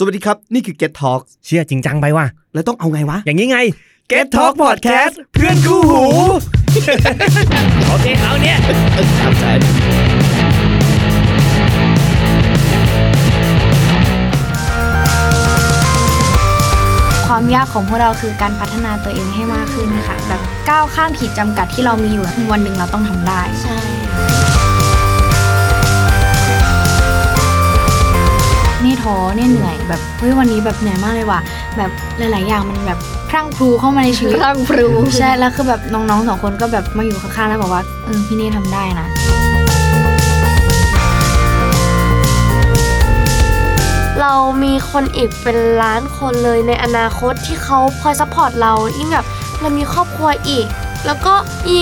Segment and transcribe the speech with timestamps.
[0.00, 3.58] สวัสดีครับ นี่คือ Get Talk เชื่อจริงจังไปว่ะแล้วต้องเอาไงวะ อย่างนี้ไง
[4.10, 6.04] Get Talk Podcast เพื่อนคู่หู
[7.88, 8.56] โอเคเอาเนี่ย
[9.20, 9.60] ครับแสน
[17.28, 23.78] ความยากของพวกเราคือการพัฒนาตัวเองให้มากขึ้นค่ะแบบก้าวข้ามขีดจำกัดที่เรามีอยู่วันหนึ่งเราต้องทำได้ ใช่
[29.00, 31.40] ท้อเนี่ยเหนื่อยแบบเฮ้ยวันนี้แบบเหนื่อยมากเลยว่ะ
[31.78, 32.98] แบบหลาย ๆ อย่างมันแบบ
[33.30, 39.06] พรั่งพรูเข้ามาในชีวิตพรั่งพรูใช่แล้วคือแบบน้องๆสองคนก็แบบมาอยู่ข้างๆแล้วบอกว่าเออพี่เน่ทำได้นะ
[44.20, 49.26] เรามีคนอีกเป็นล้านคนเลยในอนาคตที่เขาคอย support เรายิ่งแบบ
[49.60, 50.66] เรามีครอบครัวอีก
[51.06, 51.34] แล้วก็
[51.66, 51.78] มี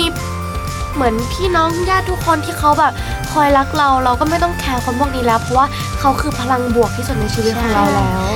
[0.97, 2.93] เหมือนพี่น้องญาติทุกคนที่เขาแบบ
[3.33, 5.67] คอยรักเรา เราก็ไม่ต้องแคร์คนพวกนี้แล้วเพราะว่า
[6.01, 8.27] เขาคือพลังบวกที่สุดในชีวิตของเราแล้ว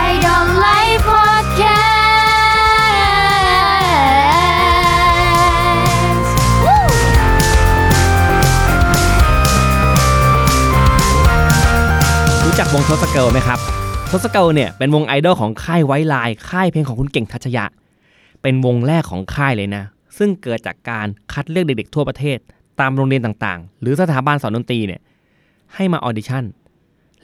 [0.00, 1.76] I don't like podcast
[12.44, 13.58] รู้จักวงทศเกิร์ลไหมครับ
[14.12, 17.64] ทศเกิร์ลเนี่ยเป็นวงไอดอลของค่ายไวไลน์ค่ายเพลงของคุณเก่งทัชยะ
[18.42, 19.84] เป็นวงแรกของค่ายเลยนะ
[20.18, 22.38] ซึ่งเกิดจากการคัดเลือกเด็กๆทั่วประเทศ
[22.80, 25.00] ตามโรงเรียนต่างๆ หรือสถาบันสอนดนตรีเนี่ย
[25.74, 26.44] ให้มา audition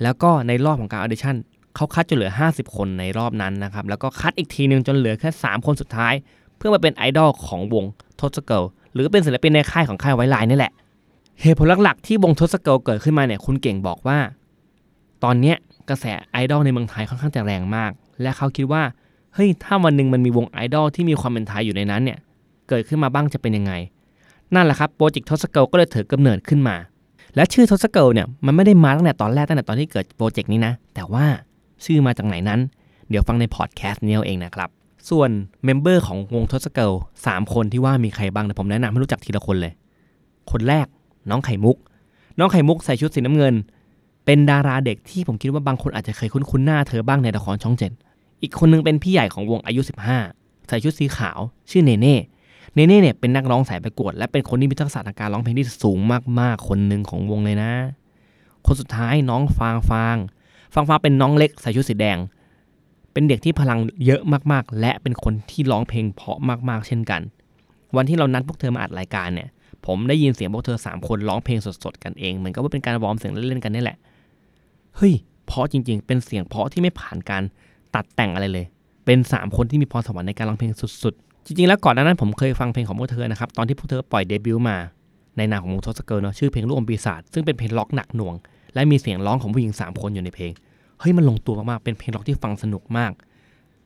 [0.02, 1.36] แล้วก็ในรอบของการ audition
[1.76, 6.14] เขาคัดจนเหลือ 50 คนในรอบนั้นนะครับแล้วก็คัดอีกทีหนึ่งจนเหลือแค่ 3 คนสุดท้าย
[6.56, 7.84] เพื่อมาเป็นไอดอลของวง
[8.20, 8.62] ทศเกิร์ล
[8.94, 10.72] หรือเป็นศิลปินในค่ายของค่ายไวไลน์นี่แหละ
[11.42, 14.18] เหตุผลหลักๆที่วงทศเกิร์ลเกิดขึ้นมาเนี่ยคุณเก่งบอกว่า
[15.24, 15.56] ตอนเนี้ย
[15.88, 17.90] กระแสไอดอลในเมืองไทยค่อนข้างจะแรงมาก
[18.22, 18.82] และเขาคิดว่า
[19.34, 22.18] เฮ้ยถ้าวันหนึ่งมันมีวงไอดอลที่มีความเป็นไทยอยู่ในนั้นเนี่ย
[22.68, 23.72] เกิดขึ้นมาบ้างจะเป็นยังไง
[24.54, 26.76] นั่นแหละครับ project ทศเกิร์ลก็เลยถือกำเนิดขึ้นมา
[27.36, 31.26] และชื่อทศเกิร์ลเนี่ยมันไม่ได้มาตั้งแต่ตอนแรกตั้งแต่ตอนที่เกิด project นี้นะ แต่ว่า
[31.84, 32.60] ชื่อมาจากไหนนั้น
[33.10, 34.70] เดี๋ยวฟังในพอดแคสต์นี้เอาเองนะครับ
[35.10, 35.30] ส่วน
[35.64, 36.92] member ของวงทศเกิร์ล
[37.26, 39.72] สามคนที่ว่ามีใครบ้างเดี๋ยวผมแนะนำให้รู้จักทีละคนเลย
[40.50, 40.86] คนแรก
[41.30, 41.76] น้องไข่มุก
[42.38, 43.54] น้องไข่มุกใส่ชุดสีน้ำเงิน
[44.24, 47.92] เป็นดาราเด็กที่ผมคิดว่าบางคนอาจจะเคยคุ้นๆหน้าเธอบ้างในละครช่องเจ็ด
[48.42, 49.80] อีกคนนึงเป็นพี่ใหญ่ของวงอายุ
[50.24, 51.38] 15 ใส่ชุดสีขาว
[51.70, 52.18] ชื่อเนเน่
[52.74, 55.98] เนเน่เนี่ยเป็นนักร้องสายประกวด และเป็นคนที่มีทักษะทางการร้องเพลงที่สูง
[56.40, 57.72] มากๆ คนหนึ่งของวงเลยนะ
[58.66, 60.16] คนสุดท้ายน้องฟางฟาง
[60.74, 62.18] ฟางฟางเป็นน้องเล็กใส่ชุดสีแดง
[63.12, 67.20] เป็นเด็กที่พลังเยอะมากๆ และเป็นคนที่ร้องเพลงเพราะมากๆ เช่นกัน
[67.96, 69.48] วันที่เรานัดพวกเธอมาอัดรายการเนี่ย
[69.86, 73.98] ผมได้ยินเสียงพวกเธอสามคนร้องเพลงสดๆกันเอง เหมือนกับว่าเป็นการวอร์มเสียงเล่นๆกันนี่แหละ
[74.96, 75.14] เฮ้ย
[75.46, 77.42] เพราะจริง ๆ เป็นเสียงเพราะที่ไม่ผ่านการ
[77.94, 78.66] ตัดแต่งอะไรเลย
[79.04, 80.72] เป็น 3 คนที่มีพรสวรรค์ในการร้องเพลง
[81.02, 84.76] สุดๆ จริง ๆ แล้วก่อนหน้านั้นผมเคยฟังเพลงของพวกเธอนะครับ ตอนที่พวกเธอปล่อยเดบิวต์มา
[85.36, 88.34] ในนามของวงทศเกิลเนาะชื่อเพลงลูกอมปีศาจซึ่งเป็นเพลงล็อกหนักหน่วง
[88.74, 90.52] และมีเสียงร้องของผู้หญิง 3 คนอยู่ในเพลง
[91.00, 93.12] เฮ้ยมันลงตัวมากๆเป็นเพลงล็อกที่ฟังสนุกมาก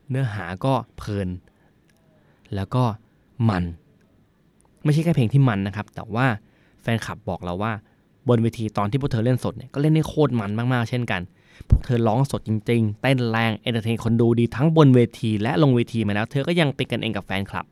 [0.08, 1.28] เนื้อหาก็เพลิน
[2.54, 2.82] แล้วก็
[3.48, 3.64] มัน
[4.84, 6.26] ไม่ใช่แค่เพลงที่มันนะครับ แต่ว่า
[6.82, 7.72] แฟนคลับบอกเราว่า
[8.28, 11.21] บนเวทีตอนที่พวกเธอเล่นสดเนี่ยก็เล่นได้โคตรมันมากๆ เช่นกัน
[11.69, 17.67] พวกเธอร้องสดจริงๆ เต้นแรง entertain คนดูดีทั้งบนเวทีและลงเวทีมาแล้ว เธอก็ยังเป็นกันเองกับแฟนคลับ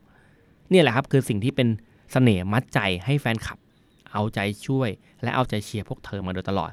[0.70, 1.68] เนี่ยแหละครับคือสิ่งที่เป็น
[2.12, 3.58] เสน่ห์มัดใจให้แฟนคลับ
[4.12, 4.88] เอาใจช่วย
[5.22, 6.72] และเอาใจเชียร์พวกเธอมาโดยตลอด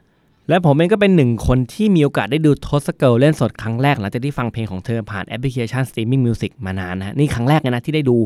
[0.50, 8.18] และผมเองก็เป็นหนึ่งคนที่มีโอกาสได้ดูทศเกิร์ลเล่นสดครั้งแรกหลังจากที่ฟังเพลงของเธอผ่านแอปพลิเคชัน Streaming Music มานานนะนี่ครั้งแรกนะที่ได้ดู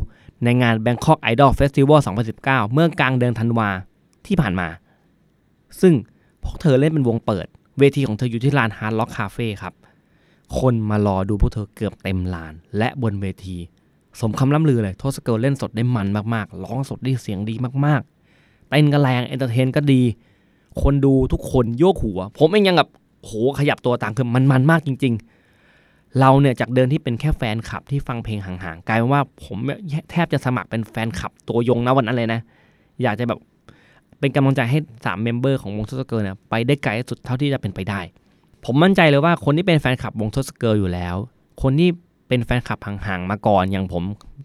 [0.44, 2.00] ในงาน Bangkok Idol Festival
[2.36, 3.70] 2019 เมื่อกลางเดือนธันวา
[4.28, 4.68] ที่ผ่านมา
[5.82, 5.94] ซึ่ง
[6.44, 7.48] พวกเธอเล่นเป็นวงเปิด
[7.80, 9.74] เวทีของเธออยู่ที่ลาน Hard Rock Cafe ครับ
[10.60, 13.58] คนมารอดูพวกเธอเกือบเต็มลาน และบนเวที
[14.20, 17.56] สมคำล่ำลือเลย ทศเกิร์ลเล่นสดได้มันมากๆ ร้องสดได้เสียงดี
[17.86, 20.02] มากๆ เต้นก็แรง entertain ก็ดี
[20.82, 22.90] คนดูทุกคนโยกหัว ผมเองยังแบบ
[23.24, 25.14] โหขยับตัวตามคือมันมันมากจริง
[25.66, 29.58] ๆเราเนี่ยจากเดิมที่เป็นแค่แฟนคลับที่ฟังเพลงห่างๆ กลายเป็นว่าผม
[30.12, 32.40] แทบจะสมัครเป็นแฟนคลับตัวยงนะวันนั้นเลยนะ
[33.04, 33.40] อยากจะแบบ
[34.20, 38.00] เป็นกำลังใจให้3 member ของวงทศเกิร์ลเนี่ยไปได้ไกลที่สุดเท่าที่จะเป็นไปได้
[38.66, 41.16] ผมมั่นใจเลยว่าคนที่เป็นแฟนคลับวงทศเกิร์ลอยู่แล้ว
[41.62, 41.90] คนที่
[42.28, 44.04] เป็นแฟนคลับห่างๆมาก่อนอย่างผม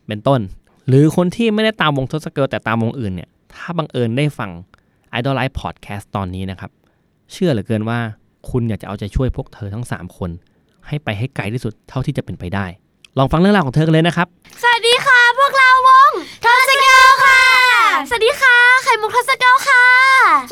[0.09, 0.41] เป็นต้น
[0.89, 4.51] หรือคนที่ไม่ได้ตามวงทศเกิลแต่ตามวงอื่นเนี่ยถ้าบังเอิญได้ฟัง
[5.19, 6.71] Idol Life Podcast ตอนนี้นะครับ
[7.33, 7.99] เชื่อเหลือเกินว่า
[8.51, 10.31] คุณอยากจะเอาใจช่วยพวกเธอทั้ง 3 คน
[10.87, 12.67] ให้ไปให้ไกลที่สุดเท่าที่จะเป็นไปได้
[13.19, 14.29] ลองฟังเรื่องราวของเธอกันเลยนะครับ
[14.63, 16.11] สวัสดีค่ะ พวกเราวง
[16.45, 17.42] ทศเกลค่ะ
[18.09, 19.85] สวัสดีค่ะ ไข่มุกทศเกลค่ะ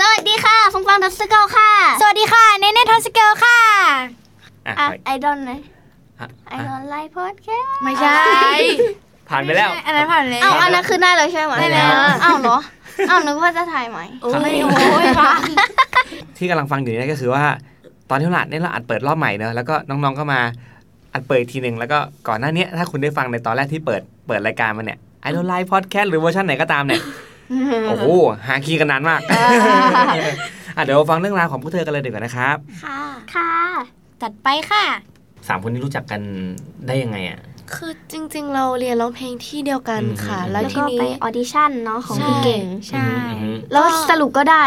[0.01, 1.71] สวัสดีค่ะฟงฟังทัสเกิลค่ะ
[2.01, 3.59] สวัสดีค่ะ เนเน่ทัสเกิลค่ะ
[4.67, 5.53] อะอะไปไอดอลไหน
[6.21, 8.45] อะไอดอลไลฟ์พอดแคสต์ไม่ใช่ท
[9.29, 11.89] ผ่านไปแล้ว อันนั้นผ่านแล้วเอาอันนั้นคือได้เลยใช่ไหมได้แล้ว
[12.25, 12.59] อ้าวเหรอ
[13.11, 15.33] อ้าวนึกว่าจะถ่ายใหม่โอ้ยโอ้ยมา
[16.37, 17.43] ที่กำลังฟังอยู่นี่ก็คือว่า
[18.11, 20.41] ตอนที่เราอัดเนี่ยเราอัดเปิดรอบใหม่เนอะแล้วก็น้องๆก็มา
[21.15, 21.99] อัดเปิดอีกทีหนึ่งแล้วก็
[22.29, 27.03] ก่อนหน้าเนี้ยถ้าคุณได้ฟังในตอนแรกที่เปิดเปิดรายการมาเนี่ยไอดอลไลฟ์พอดแคสต์หรือเวอร์ชันไหนก็ตามเนี่ย
[27.89, 28.09] โอ้โห
[28.47, 29.21] หา key กันนานมาก
[30.77, 33.01] อะเดี๋ยวฟังเรื่องราวของพวกเธอกันเลยดีกว่านะครับ ค่ะ
[33.35, 33.53] ค่ะ
[34.23, 34.85] จัดไปค่ะ
[35.49, 36.21] สามคนนี้รู้จักกัน
[36.87, 37.41] ได้ยังไงอะ
[37.75, 43.07] คือจริงๆ เราเรียนร้องเพลงที่เดียวกันค่ะอืมแล้วแล้วทีก็นี้ไป audition เนาะของใช่พี่เก่งใช่
[43.43, 44.65] อืมแล้วสรุปก็ได้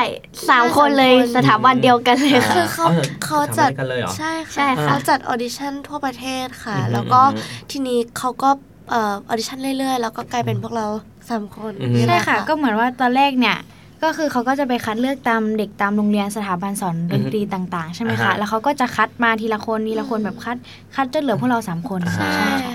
[0.49, 8.49] สามคนเลยสามคนสถาบันเดียวกันเลยอ่าค่ะคือเขาออเขาจัดทำด้วยกันเลยเหรอใช่ใช่ค่ะค่ะเขาจัด audition ทั่วประเทศค่ะอืมแล้วก็อืมทีนี้เขาก็
[8.89, 10.87] เออออดิชั่นเรื่อยๆ แล้วก็กลายเป็นพวกเรา
[11.29, 13.57] สามคนอืมนี่แหใช่ลค่ะ ก็เหมือนว่าตอนแรกเนี่ย
[14.03, 20.57] ก็คือเขาก็จะไปคัดเลือกตามเด็กตามโรงเรียนสถาบันสอนดนตรีต่าง ๆ ใช่ไหมอ่าคะฮะแล้วเขาก็จะคัดมาทีละคนทีละคนแบบคัด
[20.95, 22.29] คัดจนเหลือพวกเราสามคนอ่าใช่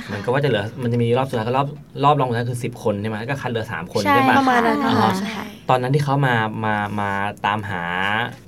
[0.07, 1.69] เหมันก็ว่าจะเหลือมันจะมีรอบสุดท้ายก็รอบ
[2.05, 6.35] รอบรองสุดท้ายคือสิบคนใช่ไหมก็คัดเหลือสามคนใช่ใช่ปะประมาณนั้นอ่าค่ะฮะใช่ตอนนั้นที่เขามา
[6.65, 7.11] มามา
[7.47, 7.83] ตามหา
[8.47, 8.48] อ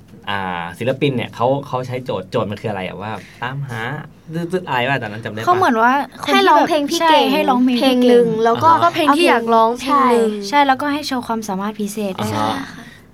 [0.79, 3.11] ศิลปินเนี่ยเขาเขาใช้โจทย์โจทย์มันคืออะไรอะว่า
[3.43, 3.81] ตามหา
[4.53, 12.57] ตืดๆอะไรว่าตอนนั้นจำได้ปะเขาเหมือนว่าคนให้ที่ร้องแบบเพลงพี่ใช่เก่งให้ร้องเพลงเพลงพี่หก่นึ่งแล้วก็ก็เพลงที่อยากร้องเพลงหนึ่งใช่แล้วก็ให้โชว์ความสามารถพิเศษด้วยอ่าฮะ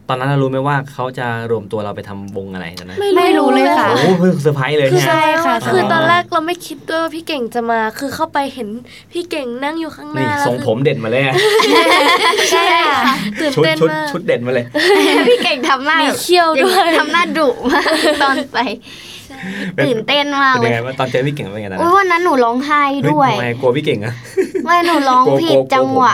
[0.10, 8.70] ตอนนั้นเรารู้ไหมว่าเขาจะรวมตัวเราไปทำวงอะไรตอนนั้นไม่รู้เลยค่ะโอ้โหเพิ่งเซอร์ไพรส์เลยคือเนี่ยใช่ค่ะ คือตอนแรกเราไม่คิดด้วยว่าพี่เก่งจะมา คือเข้าไปเห็น
[9.14, 11.36] พี่เก่งนั่งอยู่ข้างหนี่น้าทรงผมเด่นมาเลยอะ
[12.52, 14.66] ใช่ค่ะตื่นชุดเต้นชุดมากชุดเด่นมาเลย
[15.30, 17.92] พี่เก่งทำหน้ามีแบบเขี้ยวด้วยทำหน้าดุมาก
[18.24, 18.58] ตอนไป
[19.86, 24.14] ตื่นเต้นมากเป็นเลยังยไงว่างตอนเจอพี่เก่งเป็นยังไงตอนอุ้นั้ยนวันนั้นหนูร้องไห้เฮ้ด้วยทำไมกลัวพี่เก่งอะ
[24.66, 26.14] ไม่หนูร้องกลัวผิดกลัวจังหวะ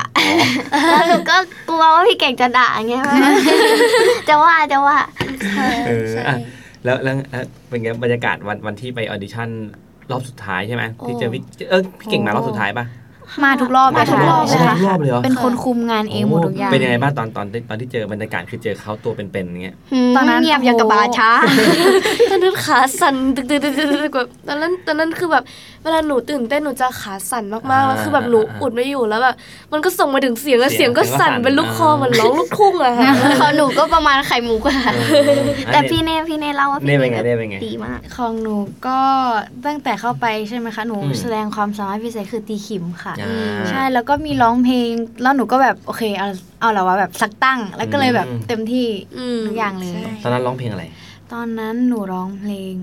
[0.74, 1.38] อ๋อแล้วหนูก็
[1.70, 3.18] กลัวว่าพี่เก่งจะด่าไงว่า
[4.28, 4.98] จะว่าจะว่า
[5.88, 6.36] เออใช่อะ
[6.86, 9.50] แล้วแล้วแล้วเป็นไงบรรยากาศวันวันที่ไปออดิชั่น
[10.12, 12.86] รอบสุดท้ายใช่ไหมที่เจอพี่เออพี่เก่งมารอบสุดท้ายป่ะ
[13.44, 19.76] มาทุกรอบมาทุกรอบใช่มาทุกรอบเลยเหรอเป็นคนคุมงานเองหมดทุกอย่างเป็นยังไงบ้างตอนตอนที่ตอนที่เจอบรรยากาศคือเจอเขาตัวเป็นๆอย่างเงี้ย
[20.16, 21.30] ตอนนั้นเงียบอย่างกับบาช้า
[22.30, 25.44] ตอนนั้นขาสั่นตึกตึกตึกตึกตึกแบบตอนนั้นตอนนั้นคือแบบ
[25.84, 29.36] เวลาหนูตื่นเต้นหนูจะขาสั่นมากๆแล้วคือแบบหนูอุดไม่อยู่แล้วแบบ
[29.74, 34.78] มันก็ส่งมาถึงเสียงแล้วเสีเสียยงงก็เสียงก็สั่นสั่นเป็นลูกคออ่าเหมือนร้องลูกทุ่งอะค่ะของหนูก็ประมาณไข่มุกอะ
[35.12, 35.34] เออ
[35.66, 38.56] แต่อันนี้พี่เน่พี่เน่เล่าว่าเน่พี่เป็นไงเน่เป็นไงดีมากของหนู
[38.88, 39.00] ก็
[39.66, 44.90] ตั้งแต่เข้าไปใช่ไหมคะหนูอืมแสดงความสามารถพิเศษคือตีขิมค่ะอ่าใช่แล้วก็มีร้องเพลง
[45.22, 46.28] แล้วหนูก็แบบโอเคเอา
[46.62, 48.88] เอาแล้วว่าแบบสักตั้ง แล้วก็เลยแบบอืมเต็มที่
[49.18, 50.86] อืมทุกอย่างเลยใช่ตอนนั้นร้องเพลงอะไร
[51.34, 52.74] ตอนนั้นหนูร้องเพลง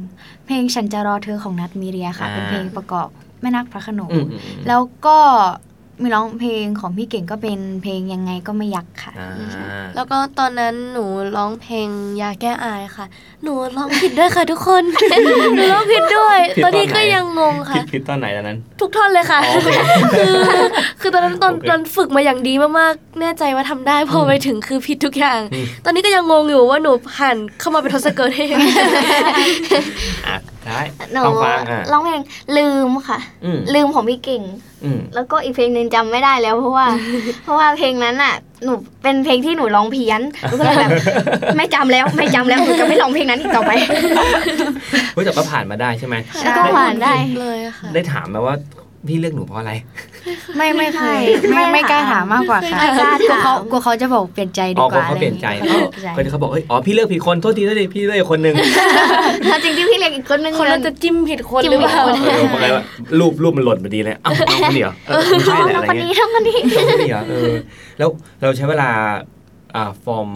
[0.46, 3.08] เพลงฉันจะรอเธอของนัทมีเรียค่ะอ่าเป็นเพลงประกอบ
[3.40, 5.18] แม่นักพระโขนงอืมอืมอืมแล้วก็
[6.02, 9.30] มีร้องเพลงของพี่เก่งก็เป็นเพลงยังไงก็ไม่ยักค่ะ อ่า
[9.96, 11.04] แล้วก็ตอนนั้นหนู
[11.36, 11.88] ร้องเพลง
[12.20, 13.06] ยาแก้อายค่ะ
[13.42, 14.82] หนูร้องผิดด้วยค่ะทุกคน
[15.56, 19.68] หนูร้องผิดด้วย ผิดตอนนี้ตอนไหนก็ยังงงค่ะผิดผิดตอนไหนตอนนั้น ทุกท่อนเลยค่ะ อ๋อโอเค
[20.14, 20.34] คือ
[21.00, 28.68] คือตอนนั้นตอนโอเค ตอนฝึกมาอย่างดีมากๆ แน่ใจว่าทำได้พอไปถึงคือผิดทุกอย่างอืมตอนนี้ก็ยังงงอยู่ว่าหนูหันเข้ามาเป็นทศเกิร์ตได้ยังไง
[30.28, 30.80] อะได้
[31.12, 32.20] หนูต้องฟังอะร้องเพลง
[32.56, 34.42] ลืมค่ะอืมลืมของพี่เก่ง
[34.84, 36.86] อืมแล้วก็อีกเพลงหนึ่งจำไม่ได้แล้วเพราะว่า
[37.44, 38.34] เพราะว่าเพลงนั้นอะ
[38.64, 38.72] หนู
[39.02, 40.90] เป็นเพลงที่หนูร้องเพี้ยนหนูก็เลยแบบ
[41.56, 43.72] ไม่จำแล้วไม่จำแล้วหนูจะไม่ร้องเพลงนั้นอีกต่อไป
[45.14, 48.54] เฮ้ยแต่ก็ผ่านมาได้ใช่ไหมแล้วก็ผ่านได้เลยอะค่ะได้ถามไหมว่า
[49.08, 49.72] พี่เลือกหนูเพราะอะไร
[50.56, 51.20] ไม่ไม่เคย
[51.54, 58.54] ไม่ไม่ไม่กล้าถาถามมมากกว่าค่ะไม่กล้าถามลัวเขากลัวเขาจะบอกเปลี่ยนใจดีอ๋อกว่าเขาเปลี่ยนใจอะไรอย่างเงี้ยเขาเขาเขาบอกเอ้ยอ๋อพี่เลือกผิดคนโทษทีโทษทีพี่เลือกอีกคนนึง
[59.48, 62.84] แล้วจริงที่พี่เรียกอีกคนนึงคนเลเรายจะจิ้มผิดคนจิ้มหรือเปล่าผิดคนเออบอกเลยว่า
[63.18, 67.52] รูปรูปมันหล่นพอดีเลยเอ้าน้องคนเดียวเออไม่ใช่แหละน้อะองไรคนเงี้นี้ยน้องคนนี้น้องคนเดียวเออ
[67.98, 68.08] แล้ว
[68.42, 68.88] เราใช้เวลา
[69.76, 70.28] อ่าฟอร์ม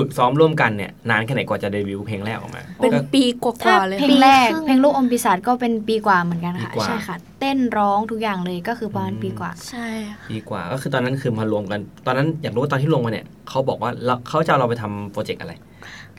[0.00, 15.54] ฝึกซ้อมร่วมกันเนี่ยนานแค่ไหนกว่าจะเดบิวต์เพลงแรกออกมา เป็นก็ปีกถ้าว่าๆเลยเพลค่ะงแรกปีครึ่งเพลงลูกอมปีศาจก็เป็นปีกว่าเหมือนกันค่ะปีกว่าใช่ค่ะ เต้นร้องทุกอย่างเลยก็คือประมาณปีกว่า ใช่ค่ะปีกว่าก็คือตอนนั้นคือมารวมกัน ตอนนั้นอยากรู้ว่าตอนที่ลงมาเนี่ยเขาบอกว่าเราเขาจะเอาเราไปทำโปรเจกต์อะไร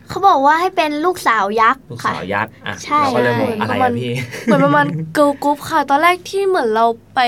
[0.09, 6.85] เขาบอกว่าให้เป็นลูกสาวยักษ์ลูกค่ะสาวยักษ์อะใช่เราก็เลยมองอะไรมัอะนพี่เหมือนประมาณเกิร์ลกรุ๊ปค่ะ ตอนแรกที่เหมือนเรา
[7.15, 7.19] ไป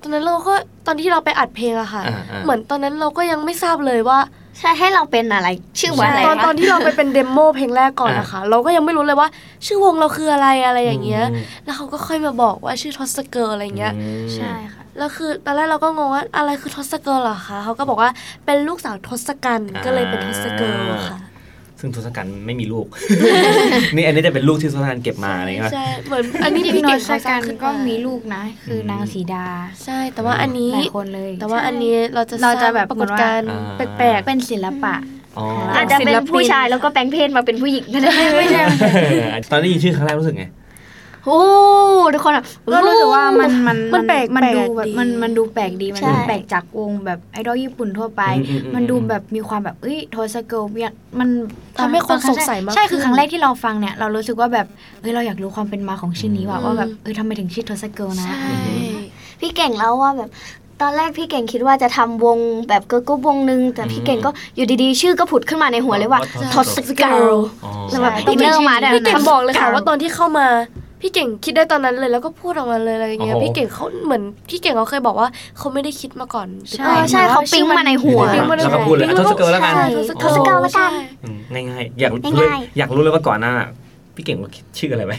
[0.00, 0.54] ตอนนั้นเราก็
[0.86, 4.18] ตอนที่เราไปอัดเพลงอะค่ะอ่าอ่าเหมือนตอนนั้นเราก็ยังไม่ทราบเลยว่า
[4.58, 5.48] ใช่ให้เราเป็นอะไร
[5.80, 9.28] ชื่อว่าอะไรตอนคะตอนที่เราไปเป็นเดโมเพลงแรกก่อนนะคะ เราก็ยังไม่รู้เลยว่า
[9.66, 18.10] ชื่อวงเราคืออะไรอะไรอย่างเงี้ยมแล้วเขาก็ค่อยมาบอกว่าชื่อทศเกิร์ลอะไรเงี้ยอืมใช่ค่ะแล้วคือตอนแรกเราก็งงว่าอะไรคือทศเกิร์ลเหรอคะเขาก็บอกว่า
[18.44, 21.18] เป็นลูกสาวทศกัณฐ์ก็เลยเป็นทศเกิร์ลค่ะ
[21.80, 22.86] ซึ่งทศกัณฐ์ไม่มีลูก
[23.94, 29.46] นี่อันนี้จะเป็นลูกที่ทศกัณฐ์เก็บมาอะไรเงี้ยใช่เหมือนอันนี้จริพี่งๆนเก่นงทเขาสกัร้างนขึ้นก็มามีลูกนะ คืออนางสีดา
[29.84, 34.94] ใช่ แต่ว่าอันนี้หลายคนเลย แต่ว่าอันนี้เราจะเราจะแบบสงปรากฏการณ์เหมือนว่าแปลกเป็นศิลปะ
[35.38, 38.62] อ๋ออาจจะเป็นผู้ชายแล้วก็แปลงเพศมาเป็นผู้หญิงก็ได้ไม่ใช่
[39.50, 40.44] ตอนได้ยินชื่อครั้งแรกรู้สึกไง
[41.26, 41.40] โอ้
[42.14, 51.28] ทุกคนแบบก็รู้สึกว่ามันมันมันแปลกมันดูแปลกแบบดีมันมันดูแปลกดีมันใช่ดูแปลกจากวงแบบไอดอลญี่ปุ่นทั่วไปอืมอืมอืมมันดูแบบมีความแบบเอ้ยทศเกิร์ลเนี่ยมัน
[51.78, 54.66] ทำให้คนสงสัยมากใช่คือขึ้นครั้งแรกที่เราฟังเนี่ยเรารู้สึกว่าแบบ
[55.00, 58.46] เอ้ยเราอยากรู้ความเป็นมาของชื่อนี้ว่ะอืมว่าแบบเอ้ยทำไมถึงชื่อทศเกิร์ลนะใช่
[59.40, 60.30] พี่เก่งเล่าว่าแบบ
[60.82, 66.56] ตอนแรกพี่เก่งคิดว่าจะทำวงแบบเกิร์ลกรุ๊ปวงหนึ่งแต่พี่เก่งก็อยู่ดีๆ ชื่อก็ผุดขึ้นมาในหัวเลยว่าว่าท
[66.88, 67.14] ศเกิร์ล
[67.64, 70.46] อ๋อแล้วแบบใช่ inner มาได้พี่เก่งนะบอกเลยค่ะว่าตอนที่เข้ามา
[71.06, 79.84] พี่เก่งคิดได้ตอนนั้นเลยแล้วก็พูดออกมาเลยอะไรอย่างเงี้ยโอ้โห พี่เก่งเขาเหมือนพี่เก่งเขาเคยบอกว่าเขาไม่ได้คิดมาก่อนใช่เออใช่เขาปิ๊งมาในหัว ปิ๊งมาในแล้วก็พูดเลยอะทศเกิร์ลแล้วกัน ใช่
[80.22, 81.38] ทศเกิลแล้วกันใช่อืม
[81.70, 83.68] ง่ายๆ อยากรู้ง่ายๆ อยากรู้เลยว่าก่อนหน้าน่ะ
[84.14, 85.16] พี่เก่งว่าคิดชื่ออะไรไว้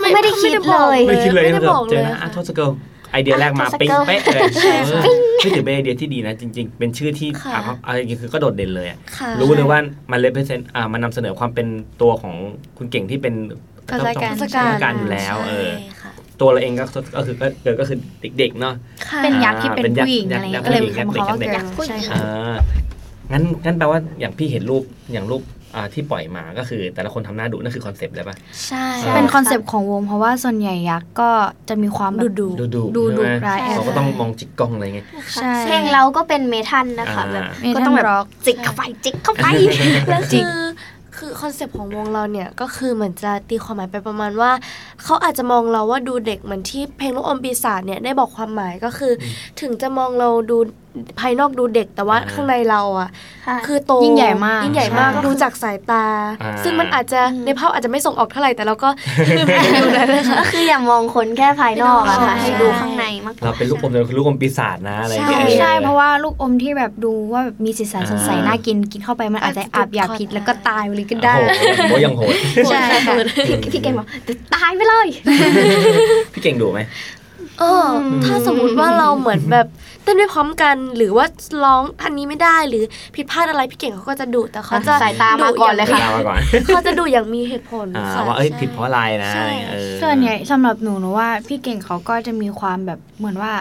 [0.00, 2.70] ไม่ได้คิดเลย ไม่คิดเลยไม่นะได้แบบบอกเจเลอยนะอะค่ะ ทศเกิล
[3.12, 5.02] ไอเดียแรกมาทศปิ๊งเกิลเป๊ะเลยใช่เออ
[5.38, 9.78] ไม่ถือเป็นไอเดียที่ดีนะจริง ๆ เป็นชื่อที่ค่ะ อะอะไรจริงๆคือก็โดดเด่นเลยอะค่ะ รู้เลยว่า
[10.10, 11.66] มันเลเ e เซนอ่ามันนำเสนอความเป็น
[12.00, 12.34] ตัวของ
[12.76, 13.34] คุณเก่งที่เป็น
[13.92, 16.84] ทศกัณฐ์ทศกัณฐ์อยู่แล้วเออใช่ค่ะตัวเราเองก็
[17.16, 17.98] ก็คือก็เกิดก็คือ
[18.38, 18.74] เด็กๆเนาะ
[19.08, 22.56] ค่ะเป็นยักษ์ที่เป็นเป็นยักษ์ผู้หญิงยัอะกษ์ไรเงี้ยยัก็กษ์เลยผู้หญิงคำเขาว่าเด็กเกิๆร์ลใช่ค่ะอ่า
[23.32, 24.82] งั้นงั้นแปลว่าอย่างพี่เห็นรูป
[25.12, 25.42] อย่างรูป
[25.74, 31.30] อ่าที่ปล่อยมาก็คือ แต่ละคนทำหน้าดุนั่นคือคอนเซปต์เลยป่ะใช่ใช่ เป็นคอนเซปต์ของวงเพราะว่าส่วนใหญ่ยักษ์ก็
[31.68, 39.46] จะมีความแบบดูดูดูดุดูดุใช่ไหมร้ายแอบเขาก็ต้องมองจิกกล้องอะไรเงี้ยใช่เพลงเราก็เป็นเมทัลนะคะอ่าแบบเมทัลก็ต้องแบบร็อกจิกเข้าไปจิกเข้าไป
[40.08, 40.50] แล้วจริคืงอ
[41.20, 44.50] คือคอนเซปต์ของวงเราเนี่ยก็คือเหมือนจะตีความหมายไปประมาณว่า
[45.02, 49.24] เขาอาจจะมองเราว่าดูเด็กเหมือนที่เพลงลูกอมปีศาจเนี่ยได้บอกความหมายก็คืออ
[49.60, 50.58] ถึงจะมองเราดู
[51.20, 53.10] ภายนอกดูเด็กแต่ว่าอ่าข้างในเราอะ
[53.46, 56.04] ค่ะ คือโตยิ่งใหญ่มากยิ่งใหญ่มากใช่ดูจากสายตา
[56.42, 58.88] อ่าซึ่งมันอาจจะในภาพอาจจะไม่ส่งออกเท่าไหร่แต่เราก็
[59.36, 71.34] อยู่นั้นเลยค่ะก็คืออย่ามองคนแค่ภายนอกอะค่ะใช่ให้ดูข้างในมากกว่าเราเป็นลูกอมเราคือลูกอมปีศาจนะอะไรอย่างใช่เงี้ยใช่เพราะว่าลูกอมที่แบบดูว่าแบบมีสีสันสดใสอ่าน่ากินกินเข้าไปมันอาจจะอาบยาพิษแล้วก็ตายไปเลยก็ได้
[71.78, 72.34] โอ้โหยังโหด
[72.70, 73.14] ใช่ค่ะ
[73.48, 75.06] พี่พี่เก่งบอกจะตายไปเลย
[76.32, 76.80] พี่เก่งดูไหม
[77.58, 79.66] เอออถ้าสมมติว่าเราเหมือนแบบ
[80.02, 81.26] เต้นไม่พร้อมกันหรือว่า
[81.64, 82.84] ร้องอันนี้ไม่ได้หรือ
[83.16, 93.52] ผิดพลาดอะไรพี่เก่งเขาก็จะดุแต่เขาจะสายตามาก่อนเลยค่ะตามมาก่อนเขาจะดูอย่างมีเหตุผลอ่าค่ะว่าเอ้ยใช่ผิดเพราะอะไรนะใช่เออส่วนใหญ่สำหรับหนูหนูว่าพี่เก่งเขาก็จะมีความแบบเหมือนว่า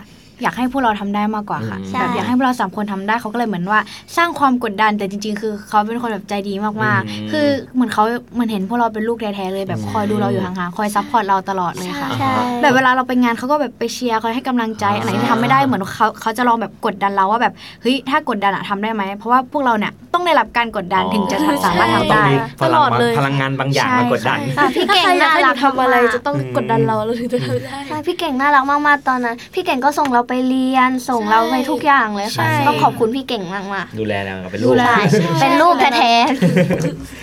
[0.41, 3.79] อยากให้พวกเราทำได้มากกว่าค่ะใช่แบบอยากให้พวกเราสามคนทำได้เขาก็เลยเหมือนว่า
[4.17, 8.03] สร้างความกดดันแต่จริง ๆ คือเขาเป็นคนแบบใจดีมากๆ คือเหมือนเขา
[8.33, 12.31] เหมือนเห็นพวกเราเป็นลูกแท้ๆเลยแบบคอยดูเราอยู่ห่างๆคอย support เราตลอดเลยค่ะใช่
[12.61, 36.11] แบบเวลาเราไปงานเขาก็แบบไปเชียร์คอยให้กำลังใจอันไหนที่ทำไม่ได้เหมือนเขาเขาจะลองแบบกดดันเราว่าแบบเฮ้ยถ้ากดดันอะทำได้ไหมเพราะว่าพวกเราเนี่ยต้องได้รับการกดดันถึงจะสามารถทำต้องได้มีพลังตลอดเลยพลังงานบางอย่างใช่มากดดันค่ะค่ะพี่ถ้าเก่งใครอยากน่าให้หรันูกทำอะไรมากจะต้องกดดันเราเราถึงจะทำได้ใช่พี่เก่งน่ารักมากๆตอนนั้น พี่เก่งก็ส่งเราไปเรียนส่งเราไปทุกอย่างเลยค่ะใช่ต้องขอบคุณพี่เก่งมากมากดูแลเราเป็นดูลูกแลๆใช่เป็นลูกแท้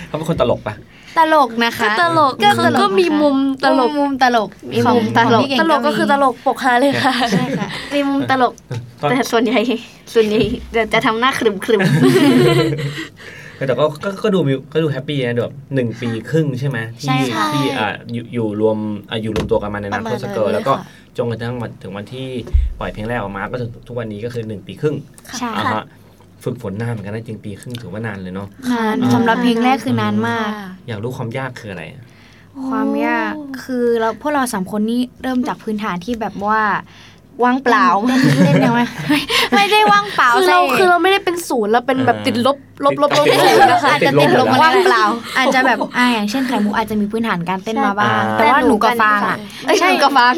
[0.09, 0.75] เขาเป็นคนตลกปะ
[1.19, 8.53] ตลกนะคะตลกก็ก็ตลกก็มีมุมตลกมุมตลกมีมุมตลกของพี่เงตลกก็คือตลกปกฮาเลยค่ะใช่ค่ะๆมีมุมตลก
[9.01, 9.61] ตอนแต่ส่วนใหญ่
[10.15, 10.41] ส่วนใหญ่
[10.75, 11.83] จะจะทำหน้าขรึมขรึม
[13.67, 18.79] แต่ก็ก็ก็ดูมีก็ดูแฮปปี้นะแบบหนึ่งปีครึ่งใช่ไหมใช่ที่ค่ะที่อ่าอยู่อยู่รวม
[19.11, 20.85] อ่าอยู่รวมตัวกันมาในปนาระมมาทณศเกิร์ลนั้นเลยแล้วก็ค่ะ
[21.17, 22.29] จนกระทั่งมาถึงวันที่
[22.79, 24.97] ปล่อยเพลงแรกออกมาก็ถึงทุกวันนี้ก็คือหนึ่งปีครึ่ง
[25.39, 25.85] ใช่อ่าค่ะฮะ
[26.45, 30.49] ฝึกฝนนานเหมือนกันนะจริงปีครึ่งถือว่านานเลยเนาะนานอ่าสำหรับเพลงแรกคือนานมาก
[30.89, 31.85] อยากรู้ความยากคืออะไร
[32.69, 33.33] ความยาก
[33.65, 36.61] คือเราพวกเราสามคนนี่เริ่มจากพื้นฐานที่แบบว่า
[37.45, 39.21] ว่างเปล่าเล่นเล่นยังไงไม่
[39.55, 45.05] ไม่ได้ว่างเปล่าคือเราใช่คือเราไม่ได้เป็นศูนย์เราเป็นแบบอ่าติดลบลบลบลบติดลบศูนย์นะคะอาจจะติดลบติดลบว่างเปล่า
[45.39, 50.33] อาจจะแบบอ่าอย่างเช่นไข่มุกอาจจะมีพื้นฐานการเต้นมาบ้างอ่าแต่ว่าหนูกับฟางอะเอ้ยใช่หนูกับฟาง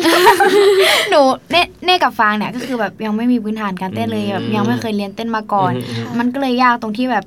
[1.11, 7.25] หนูเน่เน่กับฟางเนี่ยก็คือแบบยังไม่มีพื้นฐานการเต้นเลยอืมแบบยังไม่เคยเรียนเต้นมาก่อนอืมอืมมันก็เลยยากตรงที่แบบ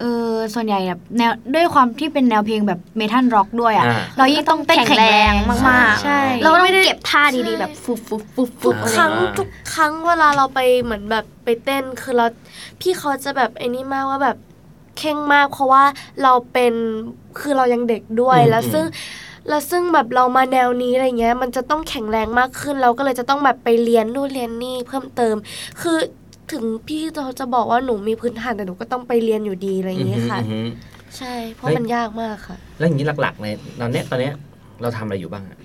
[0.00, 12.26] เออส่วนใหญ่แบบแนวด้วยความที่เป็นแนวเพลงแบบเมทัลร็อกด้วยอะ อ่า เรายิ่งต้องเต้นแข็งแรงมากๆใช่เราก็ต้องเก็บท่าดีๆแบบฟุบฟุบฟุบฟุทุบกอะไรครั้งอ่า ทุกครั้งเวลาเราไปเหมือนแบบไปเต้นคือเรา
[12.80, 14.36] พี่เขาจะแบบไอ้นี่มากว่าแบบ
[14.98, 15.84] เข่งมาก เพราะว่า
[16.22, 16.74] เราเป็น
[17.40, 18.84] คือเรายังเด็กด้วยอืมแล้วซึ่ง
[19.48, 25.34] แล้วซึ่งแบบเรามาแนวนี้อะไรเงี้ย มันจะต้องแข็งแรงมากขึ้นเราก็เลยจะต้องแบบไปเรียนนู่นเรียนนี่เพิ่มเติม
[25.80, 25.98] คือ
[26.52, 30.68] ถึงพี่เขาจะบอกว่าหนูมีพื้นฐานแต่หนูก็ต้องไปเรียนอยู่ดีอะไรอย่างเงี้ยค่ะอืมอืม
[31.16, 33.46] ใช่ เพราะเฮ้ยมันยากมากค่ะ แล้วอย่างนี้หลักๆใน
[33.80, 34.34] ตอนเนี้ยตอนเนี้ย
[34.80, 35.58] เราทำอะไรอยู่บ้างอะ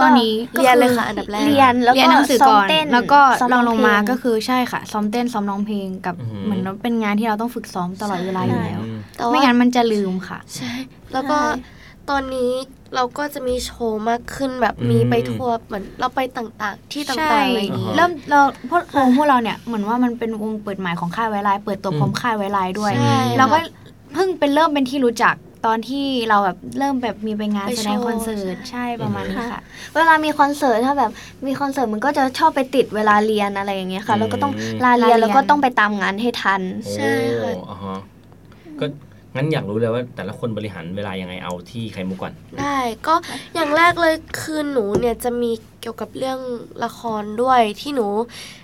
[0.00, 10.72] ตอนนี้เรียนเลยค่ะอันดับแรกเรียนแล้วเรียนก็หนังสือซ้อก่มอนเต้นแล้วก็ซ้อมลองลงมาเพก็คือใช่ค่ะ ซ้อมเต้นซ้อมร้องเพลงกับอือหือเหมือนว่าเป็นงานที่เราต้องฝึกซ้อมตลอดเวลาอยู่แล้วอืมแต่ว่าไม่งั้นมันจะลืมค่ะ ใช่
[11.12, 12.50] แล้วก็ใช่ตอนนี้
[12.94, 23.58] เราก็จะมีโชว์มากขึ้นแบบอืมมีไปทัวร์เหมือนเราไปต่างๆ ที่ต่าใช่งๆอะไรอย่างงี้อ่าฮะเริ่มเราพวกวงพวกเราเนี่ยเหมือนว่ามันเป็นวงเปิดใหม่ของค่ายไวไลน์เปิดตัวพร้อมค่ายไวไลน์ด้วยใช่เราก็
[24.14, 25.34] เพิ่งเป็นเริ่มเป็นที่รู้จัก
[25.66, 29.60] ตอนที่เราแบบเริ่มแบบมีไปงานไปแสดงโชว์คอนเสิร์ตใช่ประมาณนี้ค่ะ
[29.94, 31.10] เวลามีคอนเสิร์ตถ้าแบบ
[31.46, 36.62] มีคอนเสิร์ตมันก็จะชอบไปติดเวลาเรียนอะไรอย่างเงี้ยค่ะแล้วก็ต้องอืมลาเรียนลาเรียนแล้วก็ต้องไปตามงานให้ทัน
[36.94, 37.98] ใช่ค่ะโอ้อ่าฮะ
[38.80, 38.86] ก็
[39.34, 43.14] งั้นอยากรู้เลยว่าแต่ละคนบริหารเวลายังไงเอาที่ไข่มุกก่อน ได้ก็
[43.54, 46.38] อย่างแรกเลยคือหนูเนี่ยจะมีเกี่ยวกับเรื่อง
[46.84, 48.06] ละครด้วยที่หนู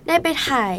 [0.08, 0.74] ได้ไปถ่าย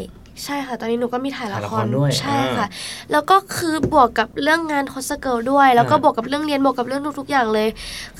[0.45, 2.67] ใช่ค่ะ ตอนนี้หนูก็มีถ่ายละถ่ายละคครรด้วยใช่อ่าค่ะ
[3.11, 7.67] แล้วก็คือบวกกับเรื่องงานคอสเกิลด้วย แล้วก็อ่าบวกกับเรื่องเรียนบวกกับเรื่องทุกๆอย่างเลย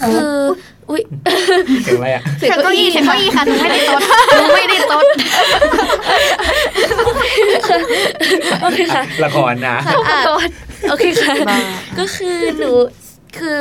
[0.05, 0.33] คือ
[0.89, 1.01] อุ้ย
[1.85, 4.01] เก่งอะไรอะเสียงเก้าอี้เสียงเก้าอี้ค่ะหนูไม่ได้ตด
[4.35, 5.05] หนูไม่ได้ตด
[8.61, 9.75] โอเคค่ะละครนะ
[10.27, 10.49] ก่อน
[10.89, 11.33] โอเคค่ะ
[11.99, 12.71] ก็คือหนู
[13.37, 13.59] คือ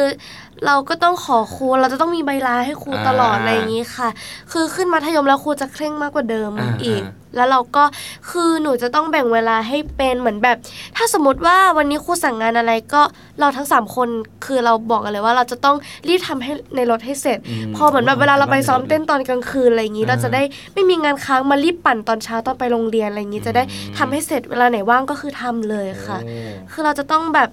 [0.67, 4.09] เราก็ต้องขอครูเราจะต้องมีใบลาให้ครูอ่าตลอดอะไรอย่างนี้ค่ะ
[4.53, 7.85] คือขึ้นมัธยมแล้วครูจะเคร่งมากกว่าเดิมอ่าอีกอ่าแล้วเราก็
[8.31, 10.57] คือหนูจะต้องแบ่งเวลาให้เป็นเหมือนแบบ
[10.97, 13.03] ถ้าสมมติว่าวันนี้ครูสั่งงานอะไรก็
[13.41, 14.09] เราทั้งสามคน
[14.47, 15.77] คือเราบอกกันเลยว่าเราจะต้อง
[16.09, 17.39] รีบทำให้ในรถให้เสร็จ
[17.71, 20.43] มพอเหมือนแบบเวลาเราไปซ้อมเต้นตอนกลางคืนอะไรอย่างนี้อ่าเราจะได้
[20.75, 26.35] ไม่มีงานค้างมารีบปั่นตอนเช้าตอนไปโรงเรียนอะไรอย่างนี้จะได้อืมทำให้เสร็จเวลาไหนว่างก็คือทำเลยค่ะโอ้
[26.73, 27.49] คือเราจะต้องแบบ